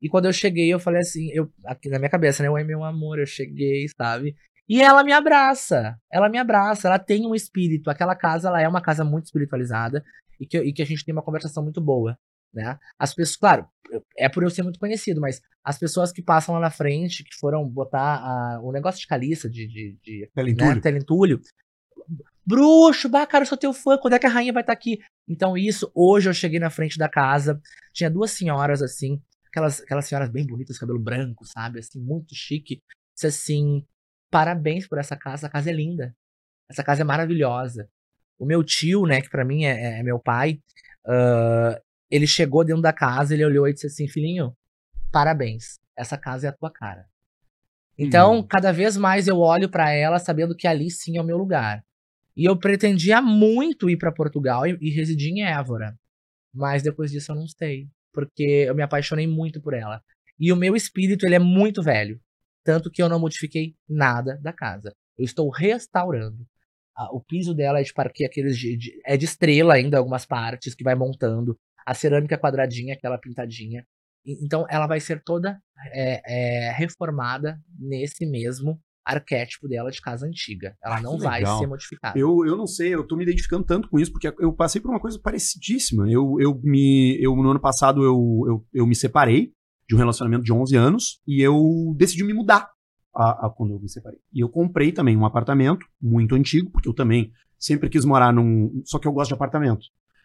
[0.00, 2.50] E quando eu cheguei, eu falei assim, eu, aqui na minha cabeça, né?
[2.50, 4.34] Oi, meu amor, eu cheguei, sabe?
[4.68, 5.96] E ela me abraça.
[6.10, 6.88] Ela me abraça.
[6.88, 7.90] Ela tem um espírito.
[7.90, 10.04] Aquela casa, ela é uma casa muito espiritualizada
[10.40, 12.16] e que, e que a gente tem uma conversação muito boa,
[12.52, 12.78] né?
[12.98, 13.66] As pessoas, claro,
[14.16, 17.36] é por eu ser muito conhecido, mas as pessoas que passam lá na frente, que
[17.38, 20.74] foram botar a- o negócio de caliça, de, de, de Telentulho.
[20.74, 21.40] né, telentulho.
[22.44, 24.98] Bruxo, bah, cara, eu sou teu fã, quando é que a rainha vai estar aqui?
[25.28, 27.60] Então, isso, hoje eu cheguei na frente da casa,
[27.92, 31.78] tinha duas senhoras assim, aquelas, aquelas senhoras bem bonitas, cabelo branco, sabe?
[31.78, 32.80] Assim, muito chique.
[33.14, 33.86] Disse assim:
[34.32, 36.16] parabéns por essa casa, a casa é linda.
[36.68, 37.88] Essa casa é maravilhosa.
[38.38, 40.58] O meu tio, né, que pra mim é, é meu pai,
[41.06, 41.80] ah,
[42.10, 44.56] ele chegou dentro da casa, ele olhou e disse assim: filhinho,
[45.12, 47.04] parabéns, essa casa é a tua cara.
[47.98, 48.42] Então, Hum.
[48.42, 51.84] cada vez mais eu olho pra ela sabendo que ali sim é o meu lugar.
[52.34, 55.94] E eu pretendia muito ir pra Portugal e, e residir em Évora.
[56.54, 60.02] Mas depois disso eu não sei, porque eu me apaixonei muito por ela.
[60.40, 62.18] E o meu espírito, ele é muito velho,
[62.64, 64.94] tanto que eu não modifiquei nada da casa.
[65.18, 66.46] Eu estou restaurando.
[67.12, 70.74] O piso dela é de parquet, aqueles de, de- é de estrela ainda, algumas partes
[70.74, 71.58] que vai montando.
[71.86, 73.84] A cerâmica quadradinha, aquela pintadinha.
[74.24, 75.58] Então ela vai ser toda
[75.92, 76.22] é,
[76.68, 80.76] é, reformada nesse mesmo arquétipo dela de casa antiga.
[80.84, 81.58] Ela Ah, não vai legal.
[81.58, 82.16] ser modificada.
[82.16, 84.90] Eu, eu não sei, eu tô me identificando tanto com isso, porque eu passei por
[84.90, 86.08] uma coisa parecidíssima.
[86.08, 87.18] Eu, eu me.
[87.20, 89.52] Eu, no ano passado eu, eu, eu me separei
[89.92, 92.70] de um relacionamento de 11 anos e eu decidi me mudar
[93.14, 94.18] a, a- quando eu me separei.
[94.32, 98.80] E eu comprei também um apartamento muito antigo, porque eu também sempre quis morar num.
[98.86, 99.84] Só que eu gosto de apartamento.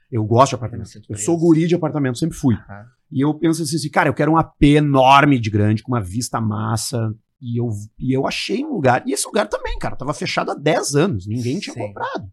[0.09, 0.89] Eu gosto de apartamento.
[1.09, 2.55] Eu sou guri de apartamento, sempre fui.
[2.55, 2.85] Aham.
[3.11, 6.39] E eu penso assim, cara, eu quero um AP enorme de grande, com uma vista
[6.39, 7.13] massa.
[7.41, 9.03] E eu, e eu achei um lugar.
[9.05, 11.27] E esse lugar também, cara, tava fechado há 10 anos.
[11.27, 11.79] Ninguém tinha Sim.
[11.81, 12.31] comprado.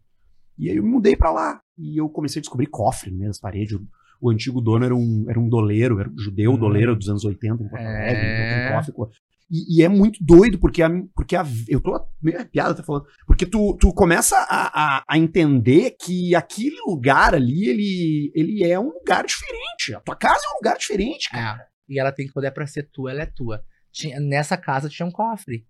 [0.57, 1.59] E aí eu me mudei pra lá.
[1.77, 3.73] E eu comecei a descobrir cofre no meio das paredes.
[3.77, 3.85] O,
[4.21, 6.57] o antigo dono era um, era um doleiro, era um judeu Hum.
[6.57, 7.85] doleiro dos anos 80 em Porto É.
[7.87, 8.21] Alegre.
[8.25, 9.09] então tem cofre com-
[9.51, 13.05] E, e é muito doido, porque, a, porque a, eu tô meio arrepiado até falando.
[13.27, 18.79] Porque tu, tu começa a, a, a entender que aquele lugar ali, ele, ele é
[18.79, 19.93] um lugar diferente.
[19.95, 21.61] A tua casa é um lugar diferente, cara.
[21.61, 21.65] É.
[21.87, 23.61] E ela tem que poder pra ser tua, ela é tua.
[23.91, 25.63] Tinha, nessa casa tinha um cofre.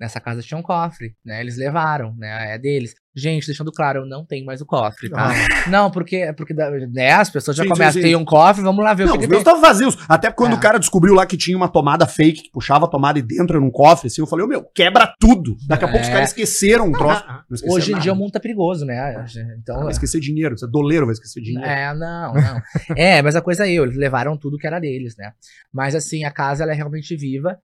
[0.00, 1.40] Nessa casa tinha um cofre, né?
[1.40, 2.54] Eles levaram, né?
[2.54, 2.94] É deles.
[3.16, 5.30] Gente, deixando claro, eu não tenho mais o cofre, tá?
[5.70, 8.06] Não, porque, porque né, as pessoas já Sim, começam, sim, sim.
[8.06, 9.52] tem um cofre, vamos lá ver Não, o os que, meus tem.
[9.52, 9.96] estavam vazios.
[10.08, 10.56] Até quando É.
[10.56, 13.56] o cara descobriu lá que tinha uma tomada fake, que puxava a tomada e dentro
[13.56, 15.54] era um cofre, assim, eu falei, ô meu, quebra tudo.
[15.68, 16.12] Daqui a pouco os É.
[16.12, 17.24] caras esqueceram um troço.
[17.28, 18.02] Não esqueceram Hoje em nada.
[18.02, 19.24] dia o mundo tá perigoso, né?
[19.62, 21.64] Então, Ah, vai esquecer dinheiro, você é doleiro, vai esquecer dinheiro.
[21.70, 22.60] É, não, não.
[22.96, 25.30] é, mas a coisa é eu, eles levaram tudo que era deles, né?
[25.72, 27.56] Mas assim, a casa ela é realmente viva.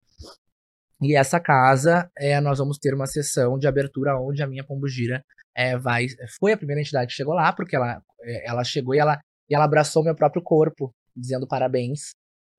[1.02, 5.24] E essa casa, é, nós vamos ter uma sessão de abertura onde a minha pombugira
[5.56, 6.06] é, vai.
[6.38, 9.54] Foi a primeira entidade que chegou lá, porque ela, é, ela chegou e ela, e
[9.54, 12.10] ela abraçou meu próprio corpo, dizendo parabéns,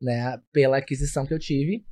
[0.02, 1.86] né, pela aquisição que eu tive.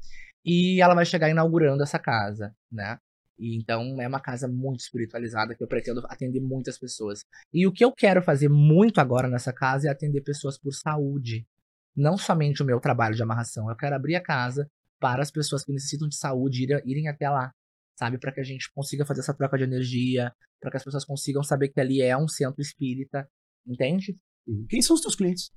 [0.43, 2.97] E ela vai chegar inaugurando essa casa, né?
[3.37, 7.23] E então é uma casa muito espiritualizada que eu pretendo atender muitas pessoas.
[7.53, 11.45] E o que eu quero fazer muito agora nessa casa é atender pessoas por saúde.
[11.95, 13.69] Não somente o meu trabalho de amarração.
[13.69, 14.69] Eu quero abrir a casa
[14.99, 17.51] para as pessoas que necessitam de saúde irem, irem até lá.
[17.97, 18.17] Sabe?
[18.17, 20.33] Para que a gente consiga fazer essa troca de energia.
[20.61, 23.27] Para que as pessoas consigam saber que ali é um centro espírita.
[23.67, 24.17] Entende?
[24.69, 25.51] Quem são os teus clientes?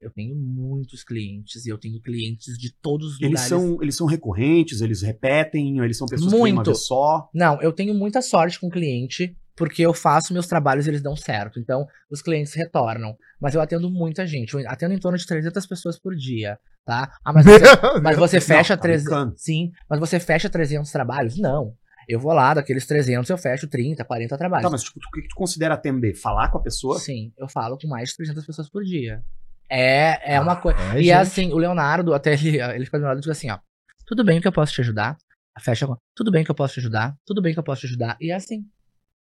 [0.00, 3.48] Eu tenho muitos clientes e eu tenho clientes de todos os Eles lugares.
[3.48, 6.70] são, eles são recorrentes, eles repetem, eles são pessoas que vêm uma Muito.
[6.70, 7.30] vez só.
[7.32, 11.16] Não, eu tenho muita sorte com cliente, porque eu faço meus trabalhos e eles dão
[11.16, 11.58] certo.
[11.60, 13.16] Então, os clientes retornam.
[13.40, 14.54] Mas eu atendo muita gente.
[14.54, 17.12] Eu atendo em torno de 300 pessoas por dia, tá?
[17.24, 19.04] Ah, mas você, mas você fecha tá 300...
[19.04, 19.34] brincando.
[19.36, 21.38] Sim, mas você fecha 300 trabalhos?
[21.38, 21.74] Não.
[22.08, 24.64] Eu vou lá, daqueles 300 eu fecho 30, 40 trabalhos.
[24.64, 26.14] Tá, mas tipo, o que que tu considera atender?
[26.14, 26.98] Falar com a pessoa?
[26.98, 29.22] Sim, eu falo com mais de 300 pessoas por dia.
[29.70, 30.78] É, é uma coisa...
[30.78, 31.10] É, E gente.
[31.10, 33.58] é assim, o Leonardo, até ele, ele fica do meu lado e diz assim, ó.
[34.06, 35.16] Tudo bem que eu posso te ajudar.
[35.60, 35.86] Fecha.
[36.14, 37.14] Tudo bem que eu posso te ajudar.
[37.24, 38.16] Tudo bem que eu posso te ajudar.
[38.20, 38.64] E é assim.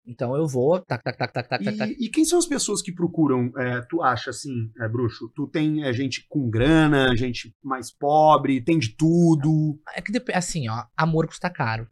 [0.06, 1.90] Então eu vou, tac, tac, tac, tac, tac, tac, tac.
[1.98, 5.30] E, e quem são as pessoas que procuram, é, tu acha assim, é, bruxo?
[5.34, 9.80] Tu tem é, gente com grana, gente mais pobre, tem de tudo.
[9.94, 11.88] É que assim, ó, amor custa caro.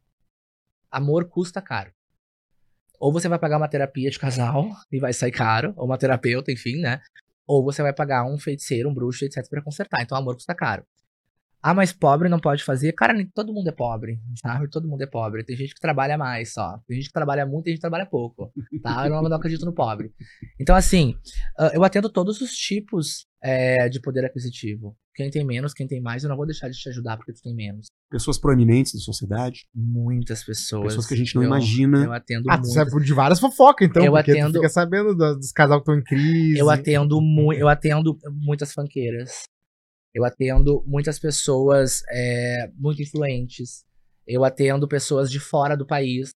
[0.90, 1.90] Amor custa caro.
[3.00, 6.52] Ou você vai pagar uma terapia de casal e vai sair caro, ou uma terapeuta,
[6.52, 7.00] enfim, né?
[7.46, 10.02] Ou você vai pagar um feiticeiro, um bruxo, etc, pra consertar.
[10.02, 10.84] Então amor custa caro.
[11.62, 12.92] Ah, mas pobre não pode fazer.
[12.92, 14.68] Cara, nem todo mundo é pobre, sabe?
[14.68, 15.44] Todo mundo é pobre.
[15.44, 16.78] Tem gente que trabalha mais só.
[16.88, 18.52] Tem gente que trabalha muito, tem gente que trabalha pouco,
[18.82, 19.06] tá?
[19.06, 20.12] Eu não, não acredito no pobre.
[20.60, 21.14] Então, assim,
[21.58, 24.96] ah, eu atendo todos os tipos é, de poder aquisitivo.
[25.14, 27.42] Quem tem menos, quem tem mais, eu não vou deixar de te ajudar porque tu
[27.42, 27.86] tem menos.
[28.10, 29.66] Pessoas proeminentes da sociedade.
[29.74, 30.84] Muitas pessoas.
[30.84, 31.98] Pessoas que a gente não Eu- imagina.
[32.04, 34.68] Eu atendo Ah, tu muitas sabe de várias fofocas, então, Eu porque atendo- tu fica
[34.68, 36.58] sabendo dos, dos casal que estão em crise.
[36.58, 39.42] Eu atendo, mu eu atendo muitas fanqueiras.
[40.14, 43.84] Eu atendo muitas pessoas é, muito influentes.
[44.26, 46.30] Eu atendo pessoas de fora do país.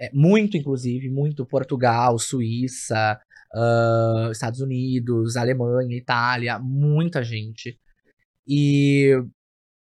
[0.00, 1.46] É, muito, inclusive, muito.
[1.46, 3.18] Portugal, Suíça,
[3.54, 6.58] ah, Estados Unidos, Alemanha, Itália.
[6.58, 7.78] Muita gente.
[8.46, 9.12] E,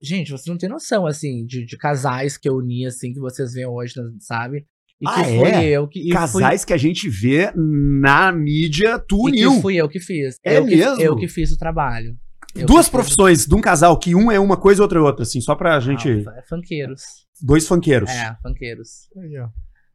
[0.01, 3.55] gente, vocês não têm noção, assim, de, de casais que eu uni, assim, que vocês
[3.55, 4.67] veem hoje, sabe?
[5.01, 5.69] E Ah, que fui é?
[5.71, 5.99] eu que.
[5.99, 9.55] e fui- Casais que a gente vê na mídia, tu e uniu.
[9.57, 10.37] que fui eu que fiz.
[10.45, 11.03] É eu que, mesmo?
[11.03, 12.17] Eu que fiz o trabalho.
[12.55, 15.03] Eu Duas que profissões de um casal, que um é uma coisa e outra é
[15.03, 16.09] outra, assim, só pra gente.
[16.09, 17.03] Não, é funkeiros.
[17.41, 18.11] Dois funkeiros.
[18.11, 19.09] É, funkeiros.
[19.17, 19.49] Ó.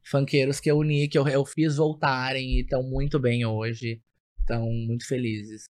[0.04, 4.02] Funkeiros que eu uni, que eu, eu fiz voltarem e estão muito bem hoje.
[4.40, 5.66] Estão muito felizes.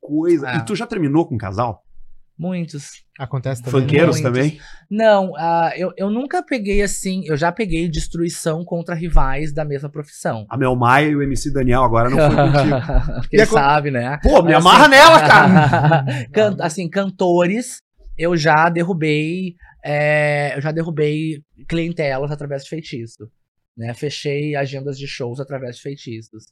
[0.00, 0.50] Coisa.
[0.50, 0.56] É.
[0.58, 1.83] E tu já terminou com um casal?
[2.36, 3.04] Muitos.
[3.18, 3.80] Acontece também.
[3.80, 3.86] né?
[3.86, 4.32] Funkeiros Muitos.
[4.40, 4.60] também?
[4.90, 7.22] Não, ah, eu, eu nunca peguei assim.
[7.26, 10.44] Eu já peguei destruição contra rivais da mesma profissão.
[10.48, 13.28] A Mel Maia e o MC Daniel agora não foi contigo.
[13.30, 14.18] Quem sabe, né?
[14.22, 16.04] Pô, me Assim- amarra nela, cara!
[16.34, 17.78] Can- assim, cantores,
[18.18, 19.54] eu já derrubei.
[19.84, 23.30] é, eu já derrubei clientelas através de feitiço.
[23.76, 23.94] Né?
[23.94, 26.46] Fechei agendas de shows através de feitiços.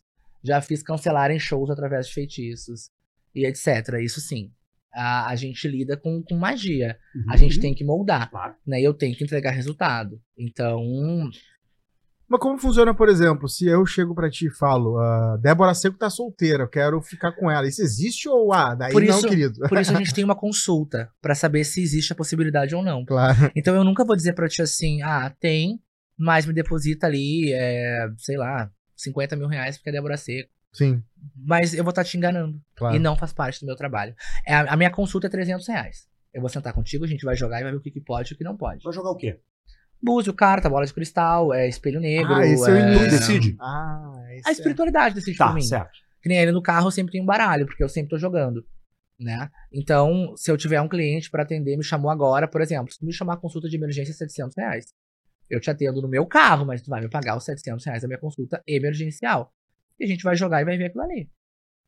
[0.44, 2.88] Já fiz cancelarem shows através de feitiços.
[3.34, 3.94] E etc.
[4.00, 4.50] Isso sim.
[4.95, 6.99] A, a gente lida com, com magia.
[7.28, 8.30] A gente tem que moldar.
[8.30, 8.55] Claro.
[8.66, 8.80] Né?
[8.80, 10.20] E eu tenho que entregar resultado.
[10.36, 10.82] Então,
[12.28, 15.99] Mas como funciona, por exemplo, se eu chego pra ti e falo, ah, Débora Seco
[15.99, 17.66] tá solteira, eu quero ficar com ela.
[17.66, 19.68] Isso existe ou ah, daí Por não, isso- querido?
[19.68, 23.05] por isso a gente tem uma consulta pra saber se existe a possibilidade ou não.
[23.05, 23.51] Claro.
[23.57, 25.80] Então eu nunca vou dizer pra ti assim, ah, tem,
[26.18, 30.51] mas me deposita ali, é, sei lá, 50 mil reais porque é Débora Seco.
[30.72, 31.02] Sim,
[31.36, 32.60] Mas eu vou estar te enganando.
[32.74, 32.96] claro.
[32.96, 34.14] E não faz parte do meu trabalho.
[34.46, 36.06] É, a, a minha consulta é 300 reais.
[36.32, 38.32] Eu vou sentar contigo, a gente vai jogar e vai ver o que, que pode
[38.32, 38.82] e o que não pode.
[38.82, 39.38] Vai jogar o quê?
[40.02, 42.34] Búzio, carta, bola de cristal, é, espelho negro.
[42.34, 42.80] Ah, esse é o é...
[42.96, 43.10] início.
[43.10, 43.56] Decide.
[43.60, 44.52] Ah, esse A é.
[44.52, 45.60] espiritualidade decide Tá, por mim.
[45.62, 45.90] certo.
[46.22, 48.64] Que nem ele no carro, eu sempre tenho um baralho, porque eu sempre tô jogando.
[49.20, 49.48] Né?
[49.72, 53.06] Então, se eu tiver um cliente pra atender, me chamou agora, por exemplo, se tu
[53.06, 54.86] me chamar consulta de emergência, é 700 reais.
[55.48, 58.08] Eu te atendo no meu carro, mas tu vai me pagar os 700 reais da
[58.08, 59.52] minha consulta emergencial.
[59.99, 61.30] E a gente vai jogar e vai ver aquilo ali.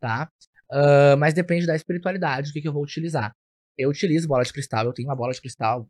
[0.01, 0.31] Tá?
[0.71, 3.35] Ah, mas depende da espiritualidade, do que, que eu vou utilizar.
[3.77, 5.89] Eu utilizo bola de cristal, eu tenho uma bola de cristal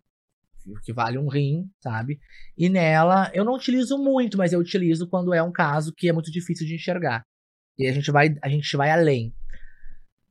[0.83, 2.19] que vale um rim, sabe?
[2.57, 6.13] E nela, eu não utilizo muito, mas eu utilizo quando é um caso que é
[6.13, 7.23] muito difícil de enxergar.
[7.79, 9.35] E a gente vai, a gente vai além.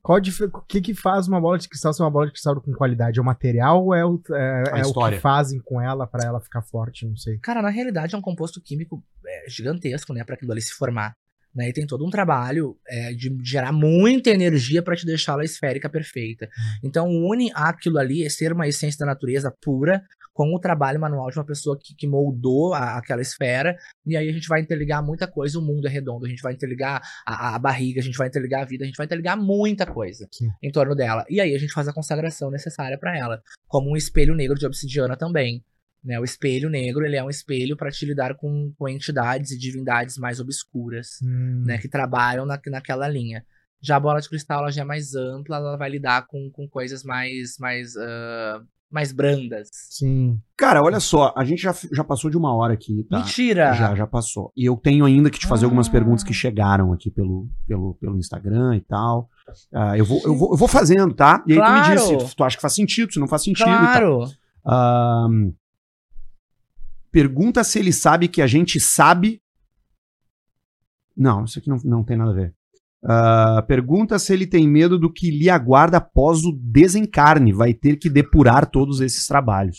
[0.02, 2.72] Qual O que que faz uma bola de cristal ser uma bola de cristal com
[2.72, 3.18] qualidade?
[3.18, 6.40] É o material ou é o, é, é o que fazem com ela pra ela
[6.40, 7.06] ficar forte?
[7.06, 7.38] Não sei.
[7.38, 11.14] Cara, na realidade é um composto químico é, gigantesco, né, para aquilo ali se formar.
[11.54, 11.68] Né?
[11.68, 16.48] E tem todo um trabalho é, de gerar muita energia para te deixá-la esférica perfeita.
[16.82, 20.02] Então une aquilo ali, é ser uma essência da natureza pura,
[20.32, 23.76] com o trabalho manual de uma pessoa que, que moldou a- aquela esfera.
[24.04, 25.60] E aí a gente vai interligar muita coisa.
[25.60, 28.62] O mundo é redondo, a gente vai interligar a, a barriga, a gente vai interligar
[28.62, 30.48] a vida, a gente vai interligar muita coisa Sim.
[30.60, 31.24] em torno dela.
[31.30, 34.66] E aí a gente faz a consagração necessária para ela, como um espelho negro de
[34.66, 35.62] obsidiana também.
[36.04, 39.58] Né, o espelho negro ele é um espelho para te lidar com, com entidades e
[39.58, 43.42] divindades mais obscuras, Hum, né, que trabalham na, naquela linha.
[43.80, 46.68] Já a bola de cristal ela já é mais ampla, ela vai lidar com, com
[46.68, 49.68] coisas mais mais ah, mais brandas.
[49.72, 50.38] Sim.
[50.56, 53.18] Cara, olha só, a gente já, já passou de uma hora aqui, tá?
[53.18, 53.72] Mentira!
[53.72, 54.52] Já, já passou.
[54.56, 55.90] E eu tenho ainda que te fazer algumas Ah.
[55.90, 59.28] perguntas que chegaram aqui pelo, pelo, pelo Instagram e tal.
[59.72, 61.42] Ah, eu, vou, eu, vou, eu vou fazendo, tá?
[61.46, 61.90] E aí tu Claro.
[61.90, 64.28] me diz se tu acha que faz sentido, se não faz sentido e tal.
[64.62, 65.54] Claro.
[67.14, 69.40] Pergunta se ele sabe que a gente sabe.
[71.16, 72.54] Não, isso aqui não, não tem nada a ver.
[73.06, 77.52] Ah, pergunta se ele tem medo do que lhe aguarda após o desencarne.
[77.52, 79.78] Vai ter que depurar todos esses trabalhos.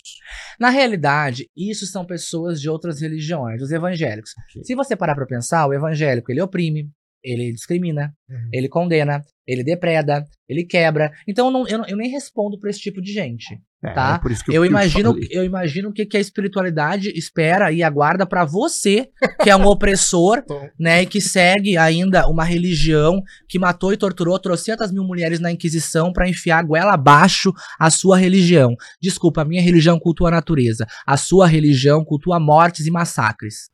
[0.58, 4.30] Na realidade, isso são pessoas de outras religiões, os evangélicos.
[4.48, 4.64] Ok.
[4.64, 6.90] Se você parar pra pensar, o evangélico ele oprime,
[7.26, 8.48] ele discrimina, Uhum.
[8.52, 11.10] ele condena, ele depreda, ele quebra.
[11.28, 13.58] Então eu, não- eu eu nem respondo pra esse tipo de gente.
[13.84, 14.20] É, Tá.
[14.50, 15.28] é Eu que imagino, falei.
[15.30, 19.08] eu imagino o que, que a espiritualidade espera e aguarda pra você,
[19.42, 20.42] que é um opressor,
[20.80, 25.52] né, e que segue ainda uma religião que matou e torturou trocentas mil mulheres na
[25.52, 28.74] Inquisição pra enfiar a goela abaixo a sua religião.
[29.00, 30.86] Desculpa, a minha religião cultua a natureza.
[31.06, 33.68] A sua religião cultua mortes e massacres.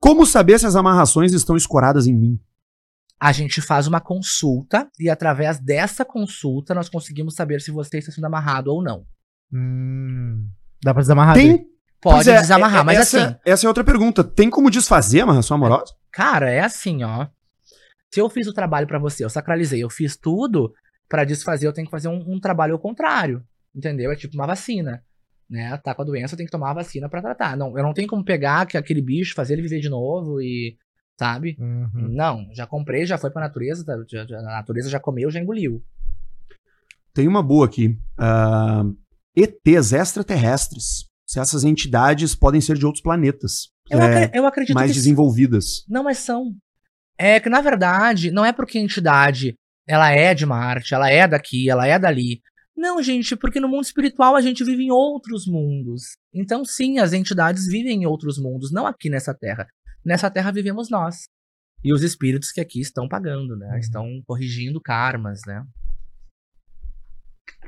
[0.00, 2.40] Como saber se as amarrações estão escoradas em mim?
[3.24, 8.10] A gente faz uma consulta e através dessa consulta nós conseguimos saber se você está
[8.10, 9.04] sendo amarrado ou não.
[9.52, 10.48] Hum,
[10.82, 11.34] dá pra desamarrar.
[11.34, 11.66] Tem.
[12.00, 14.24] Pode é, desamarrar, é- mas essa, assim, Essa é outra pergunta.
[14.24, 15.94] Tem como desfazer a amarração amorosa?
[16.10, 17.28] cara, é assim, ó.
[18.12, 20.72] Se eu fiz o trabalho pra você, eu sacralizei, eu fiz tudo
[21.08, 23.42] pra desfazer, eu tenho que fazer um, um trabalho ao contrário.
[23.74, 24.10] Entendeu?
[24.10, 25.02] É tipo uma vacina.
[25.48, 25.76] Né?
[25.78, 27.56] Tá com a doença, eu tenho que tomar a vacina pra tratar.
[27.56, 30.76] Não, eu não tenho como pegar que- aquele bicho, fazer ele viver de novo e.
[31.18, 31.56] Sabe?
[31.60, 32.08] Uhum.
[32.10, 35.38] Não, já comprei, já foi pra natureza, tá- já- já- a natureza já comeu, já
[35.40, 35.82] engoliu.
[37.14, 37.96] Tem uma boa aqui.
[38.18, 38.82] Ah,
[39.36, 41.06] ETs extraterrestres.
[41.26, 43.70] Se essas entidades podem ser de outros planetas.
[43.90, 45.84] Eu, é, acre- eu acredito mais que desenvolvidas.
[45.88, 46.54] Não, mas são.
[47.18, 49.54] É que, na verdade, não é porque a entidade
[49.86, 52.40] ela é de Marte, ela é daqui, ela é dali.
[52.76, 56.02] Não, gente, porque no mundo espiritual a gente vive em outros mundos.
[56.34, 59.66] Então, sim, as entidades vivem em outros mundos, não aqui nessa terra.
[60.04, 61.24] Nessa terra vivemos nós.
[61.84, 63.78] E os espíritos que aqui estão pagando, né?
[63.78, 65.64] Estão corrigindo karmas, né?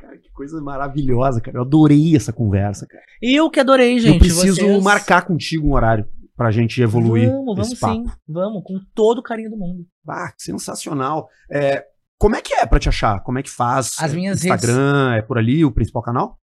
[0.01, 1.59] Cara, que coisa maravilhosa, cara.
[1.59, 3.03] Eu adorei essa conversa, cara.
[3.23, 4.15] E eu que adorei, gente.
[4.15, 6.07] eu preciso vocês- marcar contigo um horário
[6.37, 7.95] pra gente evoluir Vamos, vamos esse papo.
[8.09, 8.13] sim.
[8.29, 9.87] Vamos, com todo o carinho do mundo.
[10.09, 11.29] Ah, que sensacional.
[11.51, 11.85] É,
[12.19, 13.21] como é que é pra te achar?
[13.21, 13.95] Como é que faz?
[13.99, 16.39] As É minhas Instagram, é por ali o principal canal?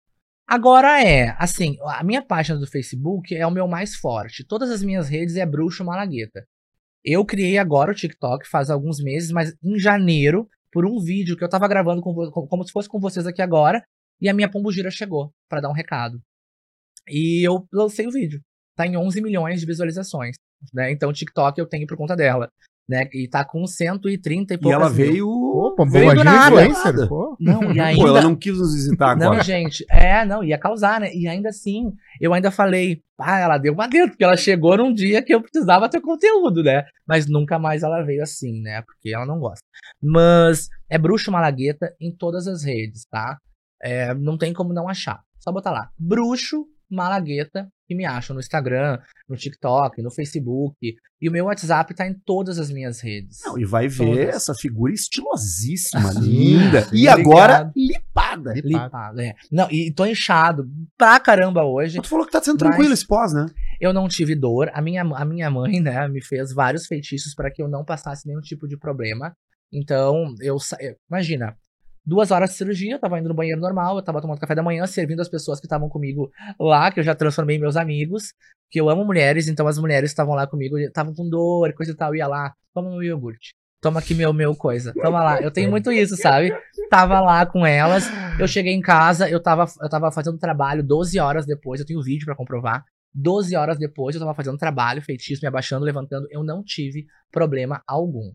[0.52, 4.44] Agora é, assim, a minha página do Facebook é o meu mais forte.
[4.44, 6.46] Todas as minhas redes é Bruxo Malagueta.
[7.06, 11.44] Eu criei agora o TikTok faz alguns meses, mas em janeiro, por um vídeo que
[11.46, 12.14] eu tava gravando com
[12.50, 13.82] como se fosse com vocês aqui agora,
[14.20, 16.22] e a minha pombogira chegou pra dar um recado.
[17.08, 18.42] E eu lancei o vídeo.
[18.76, 20.36] Tá em 11 milhões de visualizações,
[20.74, 20.92] né?
[20.92, 22.50] Então o TikTok eu tenho por conta dela,
[22.92, 23.08] né?
[23.14, 24.96] E tá com 130 e E poucas ela mil.
[24.98, 25.28] veio.
[25.30, 26.66] Opa, Veio do nada.
[26.66, 27.36] influencer, pô.
[27.40, 29.44] Não, e ainda Pô, ela não quis nos visitar Não, agora.
[29.44, 31.14] gente, é, não, ia causar, né?
[31.14, 34.94] E ainda assim, eu ainda falei, ah, ela deu uma dentro, porque ela chegou num
[34.94, 36.84] dia que eu precisava ter conteúdo, né?
[37.08, 38.82] Mas nunca mais ela veio assim, né?
[38.82, 39.64] Porque ela não gosta.
[40.02, 43.38] Mas é Bruxo Malagueta em todas as redes, tá?
[43.82, 45.20] É, não tem como não achar.
[45.40, 46.66] Só botar lá, Bruxo
[46.96, 50.76] Malagueta, que me acham no Instagram, no TikTok, no Facebook.
[51.22, 53.40] E o meu WhatsApp tá em todas as minhas redes.
[53.46, 54.36] Não, e vai ver Todas.
[54.36, 56.88] essa figura estilosíssima, Sim, linda.
[56.92, 57.74] e agora, obrigado.
[57.76, 58.54] lipada.
[58.56, 59.36] Lipado, é.
[59.52, 60.68] Não, e tô inchado
[60.98, 62.02] pra caramba hoje.
[62.02, 63.46] Tu falou que tá sendo Mas- tranquilo esse pós, né?
[63.80, 64.70] Eu não tive dor.
[64.74, 68.28] A minha, a minha mãe, né, me fez vários feitiços para que eu não passasse
[68.28, 69.34] nenhum tipo de problema.
[69.72, 70.58] Então, eu-
[71.10, 71.56] imagina,
[72.06, 74.64] duas horas de cirurgia, eu tava indo no banheiro normal, eu tava tomando café da
[74.64, 78.34] manhã, servindo as pessoas que estavam comigo lá, que eu já transformei em meus amigos,
[78.70, 81.96] que eu amo mulheres, então as mulheres estavam lá comigo, estavam com dor, coisa e
[81.96, 83.54] tal, ia lá, toma meu iogurte.
[83.82, 84.94] Toma aqui meu, meu coisa.
[84.94, 85.42] Toma lá.
[85.42, 86.56] Eu tenho muito isso, sabe?
[86.88, 88.06] Tava lá com elas.
[88.40, 91.80] Eu cheguei em casa, eu tava, eu tava fazendo trabalho 12 horas depois.
[91.80, 92.86] Eu tenho vídeo pra comprovar.
[93.14, 96.28] 12 horas depois, eu tava fazendo trabalho, feitiço, me abaixando, levantando.
[96.30, 98.32] Eu não tive problema algum.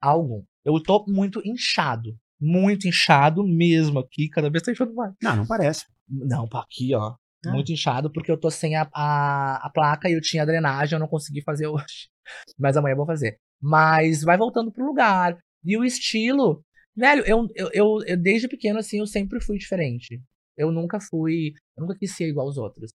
[0.00, 0.42] Algum.
[0.64, 2.10] Eu tô muito inchado.
[2.40, 4.28] Muito inchado mesmo aqui.
[4.28, 5.12] Cada vez tá inchando mais.
[5.22, 5.84] Não, não parece.
[6.08, 7.14] Não, aqui, ó.
[7.46, 7.52] Ah.
[7.52, 11.00] Muito inchado, porque eu tô sem a, a, a placa e eu tinha drenagem, eu
[11.00, 12.08] não consegui fazer hoje.
[12.58, 13.38] Mas amanhã eu vou fazer.
[13.60, 15.38] Mas vai voltando pro lugar.
[15.64, 16.64] E o estilo.
[16.96, 20.20] Velho, eu, eu, eu, eu desde pequeno, assim, eu sempre fui diferente.
[20.56, 21.52] Eu nunca fui.
[21.76, 22.92] Eu nunca quis ser igual aos outros.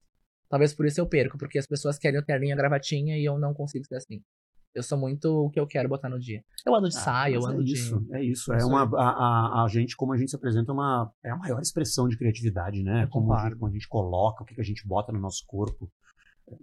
[0.50, 3.40] Talvez por isso eu perco, porque as pessoas querem o terninho, a gravatinha e eu
[3.40, 4.22] não consigo ser assim.
[4.76, 6.44] Eu sou muito o que eu quero botar no dia.
[6.66, 7.74] Eu ando de saia, eu Mas ando é de.
[7.74, 8.54] isso, é isso.
[8.54, 11.30] É Isso uma, a, a, a gente, como a gente se apresenta, é uma, é
[11.30, 13.04] a maior expressão de criatividade, né?
[13.04, 15.20] Eu Como a, gente, como a gente coloca, o que, que a gente bota no
[15.20, 15.92] nosso corpo.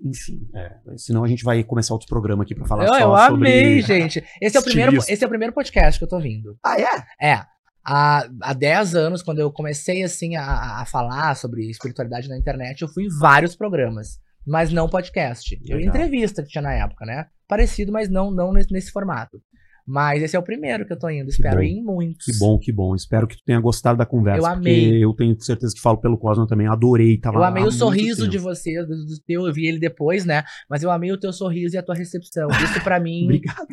[0.05, 3.31] Enfim, é, senão a gente vai começar outro programa aqui pra falar Eu, só eu
[3.31, 3.49] sobre...
[3.49, 4.25] amei, gente.
[4.41, 6.59] Esse é, o primeiro, esse é o primeiro podcast que eu tô vindo.
[6.65, 7.29] Ah, é?
[7.35, 7.45] É.
[7.85, 12.83] Há, há 10 anos, quando eu comecei assim a, a falar sobre espiritualidade na internet,
[12.83, 14.19] eu fui em vários programas.
[14.47, 15.59] Mas não podcast.
[15.65, 15.95] Eu Legal.
[15.95, 17.27] entrevista que tinha na época, né?
[17.51, 19.43] Parecido, mas não, não nesse, nesse formato.
[19.87, 21.29] Mas esse é o primeiro que eu tô indo.
[21.29, 21.63] Espero bom.
[21.63, 22.25] ir em muitos.
[22.25, 22.95] Que bom, que bom.
[22.95, 24.41] Espero que tu tenha gostado da conversa.
[24.41, 25.03] Eu amei.
[25.05, 26.69] Eu tenho certeza que falo pelo Cosmo também.
[26.69, 27.19] Adorei.
[27.19, 28.31] Tava Eu amei o sorriso tempo.
[28.31, 28.95] de vocês, do,
[29.27, 30.45] teu, eu vi ele depois, né?
[30.69, 32.49] Mas eu amei o teu sorriso e a tua recepção.
[32.63, 33.67] Isso pra mim, Obrigado.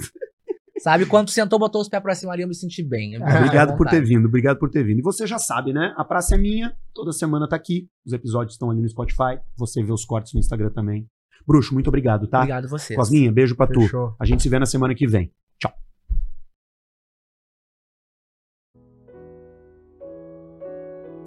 [0.80, 1.06] sabe?
[1.06, 3.14] Quando sentou, botou os pés pra cima ali, eu me senti bem.
[3.14, 4.98] Eu me senti à Obrigado por ter vindo, obrigado por ter vindo.
[5.00, 5.94] E você já sabe, né?
[5.96, 7.88] A praça é minha, toda semana tá aqui.
[8.04, 9.40] Os episódios estão ali no Spotify.
[9.56, 11.08] Você vê os cortes no Instagram também.
[11.48, 12.40] Bruxo, muito obrigado, tá?
[12.40, 12.98] Obrigado a vocês.
[12.98, 13.82] Cosminha, beijo pra tu.
[13.82, 14.16] Fechou.
[14.20, 15.32] A gente se vê na semana que vem.